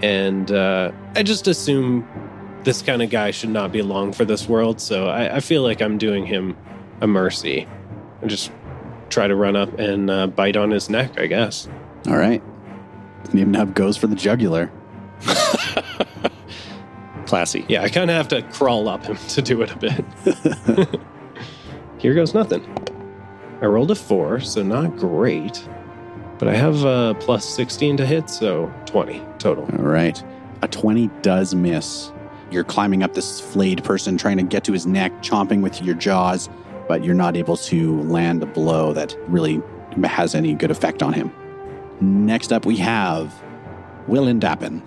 And 0.01 0.51
uh, 0.51 0.91
I 1.15 1.23
just 1.23 1.47
assume 1.47 2.07
this 2.63 2.81
kind 2.81 3.01
of 3.01 3.09
guy 3.09 3.31
should 3.31 3.49
not 3.49 3.71
be 3.71 3.81
long 3.81 4.13
for 4.13 4.25
this 4.25 4.47
world. 4.47 4.79
So 4.79 5.07
I, 5.07 5.37
I 5.37 5.39
feel 5.39 5.61
like 5.61 5.81
I'm 5.81 5.97
doing 5.97 6.25
him 6.25 6.57
a 7.01 7.07
mercy. 7.07 7.67
I 8.21 8.27
just 8.27 8.51
try 9.09 9.27
to 9.27 9.35
run 9.35 9.55
up 9.55 9.77
and 9.77 10.09
uh, 10.09 10.27
bite 10.27 10.57
on 10.57 10.71
his 10.71 10.89
neck, 10.89 11.19
I 11.19 11.27
guess. 11.27 11.67
All 12.07 12.17
right. 12.17 12.41
Nibnub 13.31 13.73
goes 13.73 13.97
for 13.97 14.07
the 14.07 14.15
jugular. 14.15 14.71
Classy. 17.25 17.65
Yeah, 17.67 17.81
I 17.81 17.89
kind 17.89 18.09
of 18.09 18.15
have 18.15 18.27
to 18.29 18.41
crawl 18.43 18.87
up 18.87 19.05
him 19.05 19.17
to 19.29 19.41
do 19.41 19.61
it 19.61 19.71
a 19.71 19.77
bit. 19.77 20.05
Here 21.97 22.13
goes 22.13 22.33
nothing. 22.33 22.63
I 23.61 23.65
rolled 23.65 23.91
a 23.91 23.95
four, 23.95 24.39
so 24.39 24.61
not 24.61 24.97
great. 24.97 25.67
But 26.37 26.49
I 26.49 26.55
have 26.55 26.85
uh, 26.85 27.13
plus 27.15 27.45
16 27.45 27.97
to 27.97 28.05
hit, 28.05 28.29
so 28.29 28.71
20 28.85 29.23
total. 29.39 29.63
All 29.79 29.85
right. 29.85 30.21
A 30.61 30.67
20 30.67 31.07
does 31.21 31.55
miss. 31.55 32.11
You're 32.51 32.63
climbing 32.63 33.03
up 33.03 33.13
this 33.13 33.39
flayed 33.39 33.83
person, 33.83 34.17
trying 34.17 34.37
to 34.37 34.43
get 34.43 34.63
to 34.65 34.73
his 34.73 34.85
neck, 34.85 35.11
chomping 35.23 35.61
with 35.61 35.81
your 35.81 35.95
jaws, 35.95 36.49
but 36.87 37.03
you're 37.03 37.15
not 37.15 37.35
able 37.35 37.57
to 37.57 38.01
land 38.03 38.43
a 38.43 38.45
blow 38.45 38.93
that 38.93 39.15
really 39.27 39.61
has 40.03 40.35
any 40.35 40.53
good 40.53 40.71
effect 40.71 41.01
on 41.01 41.13
him. 41.13 41.31
Next 42.01 42.51
up, 42.51 42.65
we 42.65 42.77
have 42.77 43.33
Willin 44.07 44.39
Dappin. 44.39 44.81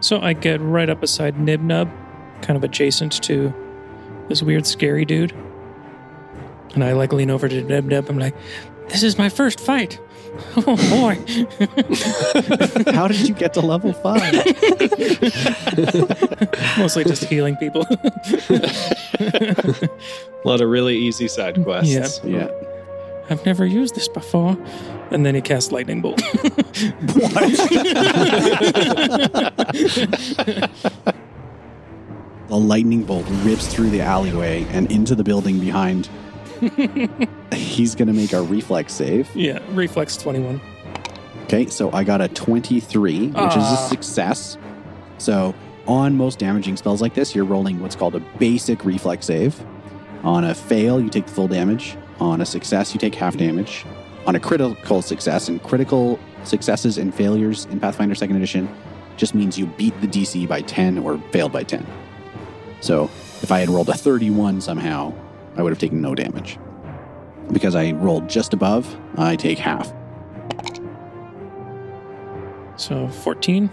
So 0.00 0.20
I 0.20 0.32
get 0.32 0.60
right 0.60 0.88
up 0.90 1.00
beside 1.00 1.36
Nibnub, 1.36 1.90
kind 2.42 2.56
of 2.56 2.64
adjacent 2.64 3.22
to 3.24 3.52
this 4.28 4.42
weird, 4.42 4.66
scary 4.66 5.04
dude. 5.04 5.32
And 6.74 6.84
I 6.84 6.92
like 6.92 7.12
lean 7.12 7.30
over 7.30 7.48
to 7.48 7.62
Nibnub. 7.62 8.08
I'm 8.08 8.18
like, 8.18 8.34
this 8.88 9.02
is 9.02 9.18
my 9.18 9.28
first 9.28 9.60
fight. 9.60 10.00
Oh 10.56 10.74
boy. 10.90 11.14
How 12.92 13.06
did 13.06 13.28
you 13.28 13.34
get 13.34 13.54
to 13.54 13.60
level 13.60 13.92
five? 13.92 14.34
Mostly 16.78 17.04
just 17.04 17.24
healing 17.26 17.54
people. 17.56 17.86
A 17.90 17.94
lot 20.44 20.60
of 20.60 20.68
really 20.68 20.96
easy 20.96 21.28
side 21.28 21.62
quests. 21.62 22.20
Yeah. 22.24 22.48
yeah. 22.48 22.50
I've 23.30 23.44
never 23.46 23.64
used 23.64 23.94
this 23.94 24.08
before. 24.08 24.56
And 25.10 25.24
then 25.24 25.34
he 25.34 25.40
casts 25.40 25.70
lightning 25.72 26.00
bolt. 26.02 26.20
The 32.48 32.56
lightning 32.56 33.04
bolt 33.04 33.24
rips 33.42 33.66
through 33.66 33.90
the 33.90 34.02
alleyway 34.02 34.64
and 34.70 34.90
into 34.92 35.14
the 35.14 35.24
building 35.24 35.58
behind. 35.60 36.08
He's 37.54 37.94
going 37.94 38.08
to 38.08 38.12
make 38.14 38.32
a 38.32 38.42
reflex 38.42 38.92
save. 38.92 39.34
yeah, 39.34 39.60
reflex 39.70 40.16
21. 40.18 40.60
Okay, 41.44 41.66
so 41.66 41.90
I 41.92 42.04
got 42.04 42.20
a 42.20 42.28
23, 42.28 43.28
which 43.28 43.36
is 43.36 43.40
a 43.40 43.58
Ah. 43.60 43.86
success. 43.88 44.56
So 45.18 45.54
on 45.86 46.16
most 46.16 46.38
damaging 46.38 46.76
spells 46.76 47.00
like 47.02 47.14
this, 47.14 47.34
you're 47.34 47.44
rolling 47.44 47.80
what's 47.80 47.96
called 47.96 48.14
a 48.14 48.20
basic 48.38 48.84
reflex 48.84 49.26
save. 49.26 49.62
On 50.22 50.44
a 50.44 50.54
fail, 50.54 51.00
you 51.00 51.08
take 51.10 51.26
the 51.26 51.32
full 51.32 51.48
damage. 51.48 51.96
On 52.20 52.40
a 52.40 52.46
success, 52.46 52.94
you 52.94 53.00
take 53.00 53.14
half 53.14 53.36
damage. 53.36 53.84
On 54.26 54.36
a 54.36 54.40
critical 54.40 55.02
success, 55.02 55.48
and 55.48 55.62
critical 55.62 56.18
successes 56.44 56.98
and 56.98 57.14
failures 57.14 57.66
in 57.66 57.80
Pathfinder 57.80 58.14
2nd 58.14 58.36
Edition 58.36 58.68
just 59.16 59.34
means 59.34 59.58
you 59.58 59.66
beat 59.66 59.98
the 60.00 60.06
DC 60.06 60.48
by 60.48 60.60
10 60.62 60.98
or 60.98 61.18
failed 61.30 61.52
by 61.52 61.62
10. 61.62 61.86
So 62.80 63.04
if 63.42 63.50
I 63.52 63.60
had 63.60 63.68
rolled 63.68 63.88
a 63.88 63.94
31 63.94 64.60
somehow, 64.60 65.12
I 65.56 65.62
would 65.62 65.70
have 65.70 65.78
taken 65.78 66.00
no 66.00 66.14
damage. 66.14 66.58
Because 67.52 67.74
I 67.74 67.92
rolled 67.92 68.28
just 68.28 68.54
above, 68.54 68.96
I 69.16 69.36
take 69.36 69.58
half. 69.58 69.92
So 72.76 73.08
14. 73.08 73.70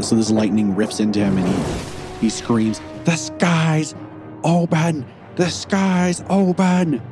So 0.00 0.16
this 0.16 0.30
lightning 0.30 0.74
rips 0.74 1.00
into 1.00 1.20
him 1.20 1.38
and 1.38 1.46
he, 1.46 2.20
he 2.22 2.30
screams, 2.30 2.80
The 3.04 3.16
skies 3.16 3.94
open! 4.42 5.04
The 5.36 5.50
skies 5.50 6.24
open! 6.30 7.02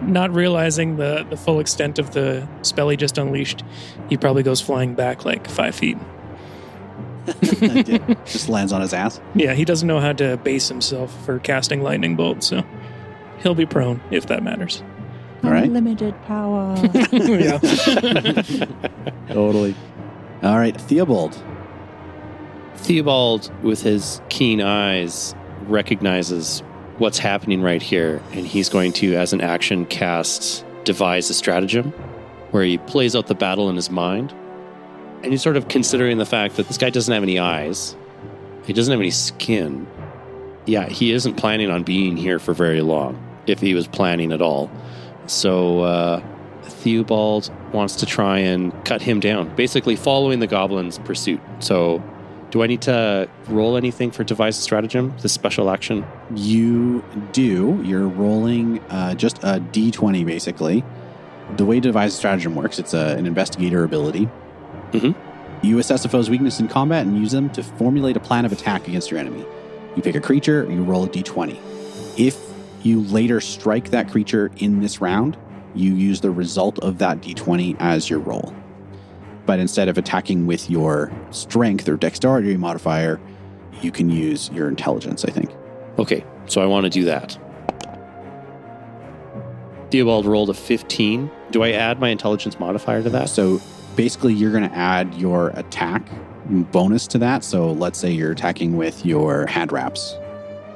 Not 0.00 0.32
realizing 0.32 0.96
the, 0.96 1.26
the 1.28 1.36
full 1.36 1.60
extent 1.60 1.98
of 1.98 2.12
the 2.12 2.48
spell 2.62 2.88
he 2.88 2.96
just 2.96 3.18
unleashed, 3.18 3.64
he 4.08 4.16
probably 4.16 4.42
goes 4.42 4.60
flying 4.60 4.94
back 4.94 5.24
like 5.24 5.48
five 5.48 5.74
feet. 5.74 5.98
Just 8.24 8.48
lands 8.48 8.72
on 8.72 8.80
his 8.80 8.94
ass. 8.94 9.20
Yeah, 9.34 9.52
he 9.52 9.66
doesn't 9.66 9.86
know 9.86 10.00
how 10.00 10.14
to 10.14 10.38
base 10.38 10.68
himself 10.68 11.26
for 11.26 11.38
casting 11.38 11.82
lightning 11.82 12.16
bolt, 12.16 12.42
so 12.42 12.64
he'll 13.42 13.54
be 13.54 13.66
prone 13.66 14.00
if 14.10 14.28
that 14.28 14.42
matters. 14.42 14.82
All 15.44 15.50
right. 15.50 15.64
Unlimited 15.64 16.20
power. 16.22 16.74
yeah. 17.12 17.58
Totally. 19.28 19.74
All 20.42 20.58
right, 20.58 20.78
Theobald. 20.80 21.40
Theobald, 22.76 23.52
with 23.62 23.82
his 23.82 24.20
keen 24.30 24.60
eyes, 24.60 25.34
recognizes 25.66 26.62
what's 26.98 27.18
happening 27.18 27.62
right 27.62 27.82
here, 27.82 28.22
and 28.32 28.46
he's 28.46 28.68
going 28.68 28.92
to, 28.94 29.14
as 29.14 29.32
an 29.32 29.40
action, 29.40 29.86
cast 29.86 30.64
Devise 30.84 31.30
a 31.30 31.34
Stratagem, 31.34 31.92
where 32.50 32.64
he 32.64 32.78
plays 32.78 33.14
out 33.14 33.26
the 33.26 33.34
battle 33.34 33.68
in 33.68 33.76
his 33.76 33.90
mind. 33.90 34.32
And 35.22 35.32
he's 35.32 35.42
sort 35.42 35.56
of 35.56 35.68
considering 35.68 36.18
the 36.18 36.26
fact 36.26 36.56
that 36.56 36.68
this 36.68 36.78
guy 36.78 36.90
doesn't 36.90 37.12
have 37.12 37.22
any 37.22 37.38
eyes, 37.38 37.96
he 38.64 38.72
doesn't 38.72 38.92
have 38.92 39.00
any 39.00 39.10
skin. 39.10 39.86
Yeah, 40.66 40.88
he 40.88 41.12
isn't 41.12 41.34
planning 41.34 41.70
on 41.70 41.82
being 41.82 42.16
here 42.16 42.38
for 42.38 42.52
very 42.52 42.82
long, 42.82 43.22
if 43.46 43.60
he 43.60 43.74
was 43.74 43.86
planning 43.86 44.32
at 44.32 44.42
all. 44.42 44.70
So, 45.26 45.80
uh, 45.80 46.22
Theobald 46.62 47.50
wants 47.72 47.96
to 47.96 48.06
try 48.06 48.38
and 48.38 48.72
cut 48.84 49.02
him 49.02 49.20
down, 49.20 49.54
basically 49.56 49.96
following 49.96 50.40
the 50.40 50.46
goblin's 50.46 50.98
pursuit. 50.98 51.40
So, 51.60 52.02
do 52.50 52.62
I 52.62 52.66
need 52.66 52.82
to 52.82 53.28
roll 53.48 53.76
anything 53.76 54.10
for 54.10 54.24
devise 54.24 54.58
a 54.58 54.62
stratagem, 54.62 55.14
this 55.20 55.32
special 55.32 55.70
action? 55.70 56.04
You 56.34 57.04
do. 57.32 57.80
You're 57.84 58.08
rolling 58.08 58.80
uh, 58.88 59.14
just 59.14 59.38
a 59.38 59.60
d20, 59.72 60.24
basically. 60.24 60.84
The 61.56 61.64
way 61.64 61.80
Devise 61.80 62.14
Stratagem 62.14 62.54
works, 62.54 62.78
it's 62.78 62.92
a, 62.92 63.16
an 63.16 63.26
investigator 63.26 63.82
ability. 63.82 64.28
Mhm. 64.92 65.14
You 65.62 65.78
assess 65.78 66.04
a 66.04 66.08
foe's 66.08 66.28
weakness 66.28 66.60
in 66.60 66.68
combat 66.68 67.06
and 67.06 67.18
use 67.18 67.32
them 67.32 67.48
to 67.50 67.62
formulate 67.62 68.16
a 68.16 68.20
plan 68.20 68.44
of 68.44 68.52
attack 68.52 68.86
against 68.86 69.10
your 69.10 69.18
enemy. 69.18 69.44
You 69.96 70.02
pick 70.02 70.14
a 70.14 70.20
creature, 70.20 70.66
you 70.70 70.82
roll 70.82 71.04
a 71.04 71.08
d20. 71.08 71.58
If 72.18 72.38
you 72.82 73.00
later 73.02 73.40
strike 73.40 73.90
that 73.90 74.10
creature 74.10 74.50
in 74.58 74.80
this 74.80 75.00
round, 75.00 75.36
you 75.74 75.94
use 75.94 76.20
the 76.20 76.30
result 76.30 76.78
of 76.80 76.98
that 76.98 77.22
d20 77.22 77.76
as 77.80 78.08
your 78.10 78.18
roll. 78.20 78.54
But 79.48 79.60
instead 79.60 79.88
of 79.88 79.96
attacking 79.96 80.44
with 80.46 80.68
your 80.68 81.10
strength 81.30 81.88
or 81.88 81.96
dexterity 81.96 82.54
modifier, 82.58 83.18
you 83.80 83.90
can 83.90 84.10
use 84.10 84.50
your 84.52 84.68
intelligence, 84.68 85.24
I 85.24 85.30
think. 85.30 85.50
Okay, 85.98 86.22
so 86.44 86.60
I 86.60 86.66
want 86.66 86.84
to 86.84 86.90
do 86.90 87.04
that. 87.06 87.38
Theobald 89.90 90.26
rolled 90.26 90.50
a 90.50 90.54
15. 90.54 91.30
Do 91.50 91.62
I 91.62 91.70
add 91.72 91.98
my 91.98 92.10
intelligence 92.10 92.60
modifier 92.60 93.02
to 93.02 93.08
that? 93.08 93.30
So 93.30 93.58
basically, 93.96 94.34
you're 94.34 94.52
going 94.52 94.68
to 94.68 94.76
add 94.76 95.14
your 95.14 95.48
attack 95.54 96.06
bonus 96.50 97.06
to 97.06 97.18
that. 97.18 97.42
So 97.42 97.72
let's 97.72 97.98
say 97.98 98.10
you're 98.12 98.32
attacking 98.32 98.76
with 98.76 99.06
your 99.06 99.46
hand 99.46 99.72
wraps. 99.72 100.14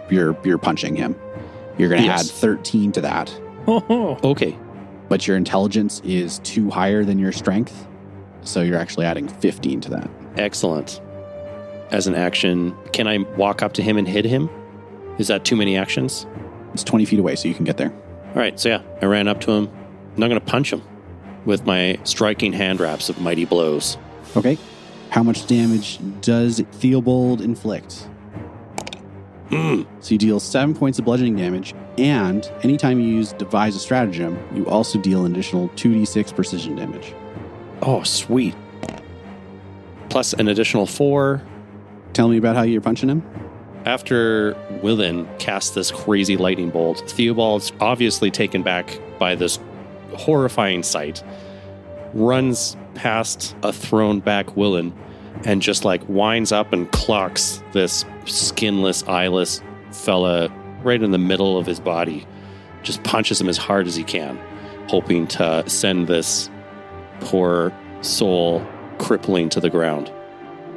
You're 0.09 0.35
you're 0.47 0.57
punching 0.57 0.97
him. 0.97 1.14
You're 1.77 1.91
going 1.91 2.01
to 2.01 2.07
Yes. 2.07 2.31
add 2.31 2.35
13 2.37 2.91
to 2.93 3.03
that. 3.03 3.39
Oh, 3.68 4.18
Okay, 4.25 4.57
But 5.11 5.27
your 5.29 5.37
intelligence 5.37 6.01
is 6.05 6.39
two 6.39 6.70
higher 6.70 7.05
than 7.05 7.18
your 7.18 7.33
strength. 7.33 7.87
So 8.45 8.62
you're 8.62 8.78
actually 8.78 9.07
adding 9.07 9.28
15 9.28 9.80
to 9.82 9.90
that. 9.90 10.11
excellent. 10.36 11.01
As 11.90 12.07
an 12.07 12.14
action, 12.14 12.74
can 12.93 13.07
I 13.07 13.18
walk 13.36 13.62
up 13.62 13.74
to 13.74 13.82
him 13.82 13.99
and 13.99 14.09
hit 14.09 14.24
him? 14.24 14.49
Is 15.18 15.28
that 15.28 15.45
too 15.45 15.57
many 15.57 15.76
actions? 15.76 16.26
It's 16.72 16.82
20 16.84 17.05
feet 17.05 17.18
away, 17.18 17.36
so 17.36 17.49
you 17.49 17.55
can 17.55 17.64
get 17.64 17.76
there. 17.76 17.93
All 18.28 18.36
right, 18.36 18.59
so 18.59 18.70
yeah, 18.70 18.82
I 19.03 19.05
ran 19.07 19.28
up 19.28 19.40
to 19.43 19.53
him. 19.53 19.68
I'm 20.14 20.20
not 20.20 20.28
going 20.28 20.40
to 20.40 20.47
punch 20.47 20.72
him 20.72 20.82
with 21.45 21.66
my 21.66 21.99
striking 22.05 22.53
hand 22.53 22.80
wraps 22.80 23.11
of 23.11 23.20
mighty 23.20 23.45
blows. 23.45 23.99
Okay. 24.36 24.57
How 25.11 25.22
much 25.22 25.47
damage 25.47 25.99
does 26.22 26.61
Theobald 26.72 27.43
inflict? 27.43 28.09
Mm. 29.51 29.86
So 30.01 30.12
you 30.12 30.18
deal 30.18 30.40
seven 30.40 30.74
points 30.74 30.99
of 30.99 31.05
bludgeoning 31.05 31.36
damage, 31.36 31.74
and 31.99 32.51
anytime 32.62 32.99
you 32.99 33.07
use 33.07 33.34
devise 33.34 33.76
a 33.76 33.78
stratagem, 33.78 34.38
you 34.55 34.66
also 34.66 34.99
deal 34.99 35.26
an 35.26 35.32
additional 35.32 35.68
2d6 35.70 36.34
precision 36.34 36.74
damage. 36.76 37.14
Oh, 37.83 38.05
sweet. 38.05 38.55
Plus 40.09 40.33
an 40.35 40.47
additional 40.47 40.87
four. 40.87 41.43
Tell 42.12 42.28
me 42.28 42.37
about 42.37 42.55
how 42.55 42.62
you're 42.62 42.80
punching 42.80 43.09
him. 43.09 43.22
After 43.85 44.57
Willin 44.83 45.28
casts 45.39 45.70
this 45.70 45.91
crazy 45.91 46.37
lightning 46.37 46.70
bolt, 46.70 46.99
Theobald's 47.09 47.72
obviously 47.80 48.30
taken 48.30 48.62
back 48.62 49.01
by 49.18 49.35
this 49.35 49.59
horrifying 50.14 50.85
sight, 50.85 51.24
runs 52.14 52.76
past 52.95 53.57
a 53.64 53.72
thrown 53.72 54.20
back 54.20 54.57
Willin, 54.57 54.95
and 55.45 55.61
just 55.61 55.85
like 55.85 56.09
winds 56.09 56.53
up 56.53 56.72
and 56.72 56.91
clocks 56.93 57.61
this 57.72 58.05
skinless, 58.26 59.03
eyeless 59.09 59.61
fella 59.91 60.49
right 60.85 61.03
in 61.03 61.11
the 61.11 61.18
middle 61.18 61.59
of 61.59 61.66
his 61.66 61.80
body. 61.80 62.24
Just 62.85 63.03
punches 63.03 63.41
him 63.41 63.49
as 63.49 63.57
hard 63.57 63.89
as 63.89 63.97
he 63.97 64.05
can, 64.05 64.39
hoping 64.89 65.26
to 65.28 65.68
send 65.68 66.07
this 66.07 66.49
poor 67.25 67.73
soul 68.03 68.66
crippling 68.99 69.49
to 69.51 69.61
the 69.61 69.70
ground. 69.70 70.12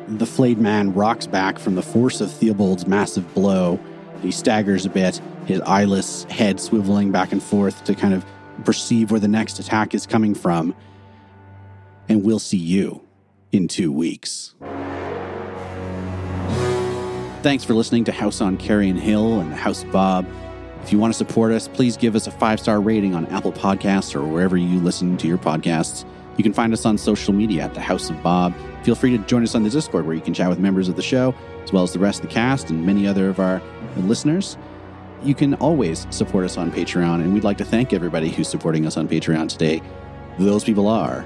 The 0.08 0.26
flayed 0.26 0.60
man 0.60 0.94
rocks 0.94 1.28
back 1.28 1.58
from 1.58 1.76
the 1.76 1.82
force 1.82 2.22
of 2.22 2.30
Theobald's 2.30 2.86
massive 2.86 3.34
blow. 3.34 3.80
He 4.22 4.32
staggers 4.32 4.86
a 4.86 4.90
bit, 4.90 5.20
his 5.46 5.62
eyeless 5.62 6.24
head 6.26 6.58
swiveling 6.58 7.12
back 7.12 7.32
and 7.32 7.42
forth 7.42 7.84
to 7.86 7.96
kind 7.96 8.14
of 8.14 8.26
perceive 8.64 9.12
where 9.12 9.20
the 9.20 9.28
next 9.28 9.60
attack 9.60 9.94
is 9.94 10.06
coming 10.06 10.36
from. 10.36 10.76
And 12.08 12.24
we'll 12.24 12.40
see 12.40 12.58
you 12.58 13.02
in 13.52 13.68
two 13.68 13.92
weeks. 13.92 14.54
Thanks 17.42 17.64
for 17.64 17.74
listening 17.74 18.04
to 18.06 18.12
House 18.12 18.42
on 18.42 18.58
Carrion 18.58 18.98
Hill 18.98 19.40
and 19.40 19.54
House 19.54 19.84
Bob. 19.86 20.28
If 20.84 20.92
you 20.92 21.00
want 21.00 21.14
to 21.14 21.18
support 21.18 21.52
us, 21.52 21.68
please 21.68 21.98
give 21.98 22.16
us 22.16 22.28
a 22.28 22.32
five 22.32 22.60
star 22.60 22.80
rating 22.80 23.16
on 23.16 23.26
Apple 23.28 23.52
Podcasts 23.52 24.16
or 24.16 24.24
wherever 24.24 24.56
you 24.58 24.80
listen 24.80 25.18
to 25.18 25.28
your 25.28 25.38
podcasts. 25.38 26.06
You 26.38 26.44
can 26.44 26.54
find 26.54 26.74
us 26.74 26.86
on 26.86 26.98
social 26.98 27.34
media 27.34 27.64
at 27.64 27.74
the 27.74 27.82
House 27.82 28.10
of 28.10 28.22
Bob. 28.22 28.54
Feel 28.84 28.96
free 28.96 29.18
to 29.18 29.24
join 29.26 29.44
us 29.44 29.56
on 29.56 29.64
the 29.64 29.70
Discord 29.70 30.06
where 30.06 30.16
you 30.16 30.22
can 30.22 30.34
chat 30.34 30.50
with 30.50 30.60
members 30.60 30.90
of 30.90 30.96
the 30.96 31.02
show, 31.02 31.34
as 31.64 31.72
well 31.72 31.84
as 31.84 31.94
the 31.94 32.00
rest 32.00 32.24
of 32.24 32.30
the 32.30 32.34
cast 32.34 32.70
and 32.70 32.86
many 32.86 33.08
other 33.08 33.30
of 33.30 33.40
our 33.40 33.62
listeners. 33.98 34.58
You 35.24 35.34
can 35.34 35.56
always 35.56 36.06
support 36.10 36.46
us 36.46 36.58
on 36.58 36.72
Patreon, 36.72 37.16
and 37.16 37.34
we'd 37.34 37.44
like 37.44 37.58
to 37.60 37.66
thank 37.66 37.94
everybody 37.94 38.30
who's 38.30 38.50
supporting 38.50 38.86
us 38.86 38.98
on 38.98 39.08
Patreon 39.08 39.50
today. 39.50 39.82
Those 40.38 40.64
people 40.64 40.88
are 40.88 41.26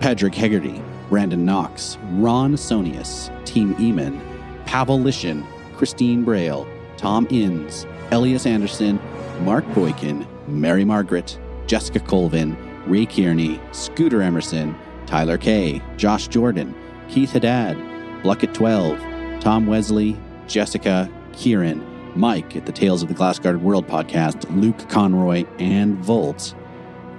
Patrick 0.00 0.34
Hegarty, 0.34 0.82
Brandon 1.08 1.44
Knox, 1.44 1.96
Ron 2.12 2.54
Sonius, 2.54 3.28
Team 3.46 3.74
Eamon, 3.76 4.20
Pavel 4.66 4.98
Lishin, 4.98 5.44
Christine 5.76 6.22
Braille, 6.22 6.68
Tom 6.96 7.26
Inns, 7.30 7.86
Elias 8.12 8.46
Anderson, 8.46 9.00
Mark 9.40 9.64
Boykin, 9.74 10.26
Mary 10.46 10.84
Margaret, 10.84 11.38
Jessica 11.66 11.98
Colvin, 12.00 12.56
Ray 12.90 13.06
Kearney, 13.06 13.60
Scooter 13.70 14.20
Emerson, 14.20 14.76
Tyler 15.06 15.38
Kay, 15.38 15.80
Josh 15.96 16.26
Jordan, 16.26 16.74
Keith 17.08 17.30
Haddad, 17.30 17.78
Bluckett 18.22 18.52
12, 18.52 18.98
Tom 19.40 19.66
Wesley, 19.68 20.16
Jessica, 20.48 21.08
Kieran, 21.32 21.86
Mike 22.18 22.56
at 22.56 22.66
the 22.66 22.72
Tales 22.72 23.02
of 23.02 23.08
the 23.08 23.14
Glass 23.14 23.38
Guarded 23.38 23.62
World 23.62 23.86
podcast, 23.86 24.44
Luke 24.60 24.88
Conroy, 24.88 25.44
and 25.60 25.96
Volt. 25.98 26.54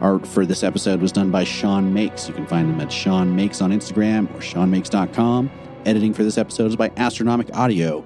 Art 0.02 0.28
for 0.28 0.46
this 0.46 0.64
episode 0.64 1.00
was 1.00 1.14
done 1.14 1.32
by 1.32 1.46
Sean 1.46 1.94
Makes. 1.94 2.28
You 2.28 2.34
can 2.34 2.48
find 2.48 2.70
him 2.70 2.82
at 2.82 2.92
Sean 2.92 3.36
Makes 3.36 3.62
on 3.62 3.72
Instagram 3.72 4.30
or 4.36 4.40
SeanMakes.com. 4.40 5.50
Editing 5.86 6.14
for 6.14 6.24
this 6.24 6.38
episode 6.38 6.68
is 6.68 6.76
by 6.76 6.92
Astronomic 6.98 7.56
Audio. 7.56 8.04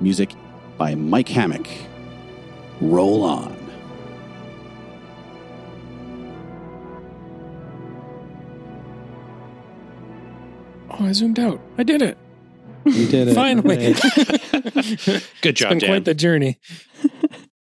Music 0.00 0.32
by 0.78 0.94
Mike 0.94 1.28
Hammock. 1.28 1.68
Roll 2.80 3.24
on. 3.24 3.57
Oh, 10.98 11.04
I 11.06 11.12
zoomed 11.12 11.38
out. 11.38 11.60
I 11.76 11.82
did 11.82 12.02
it. 12.02 12.18
You 12.84 13.06
did 13.06 13.28
it. 13.28 13.34
Finally. 13.36 13.76
Good 15.42 15.50
It's 15.50 15.60
job, 15.60 15.70
been 15.70 15.78
Dan. 15.78 15.90
quite 15.90 16.04
the 16.04 16.14
journey. 16.14 16.58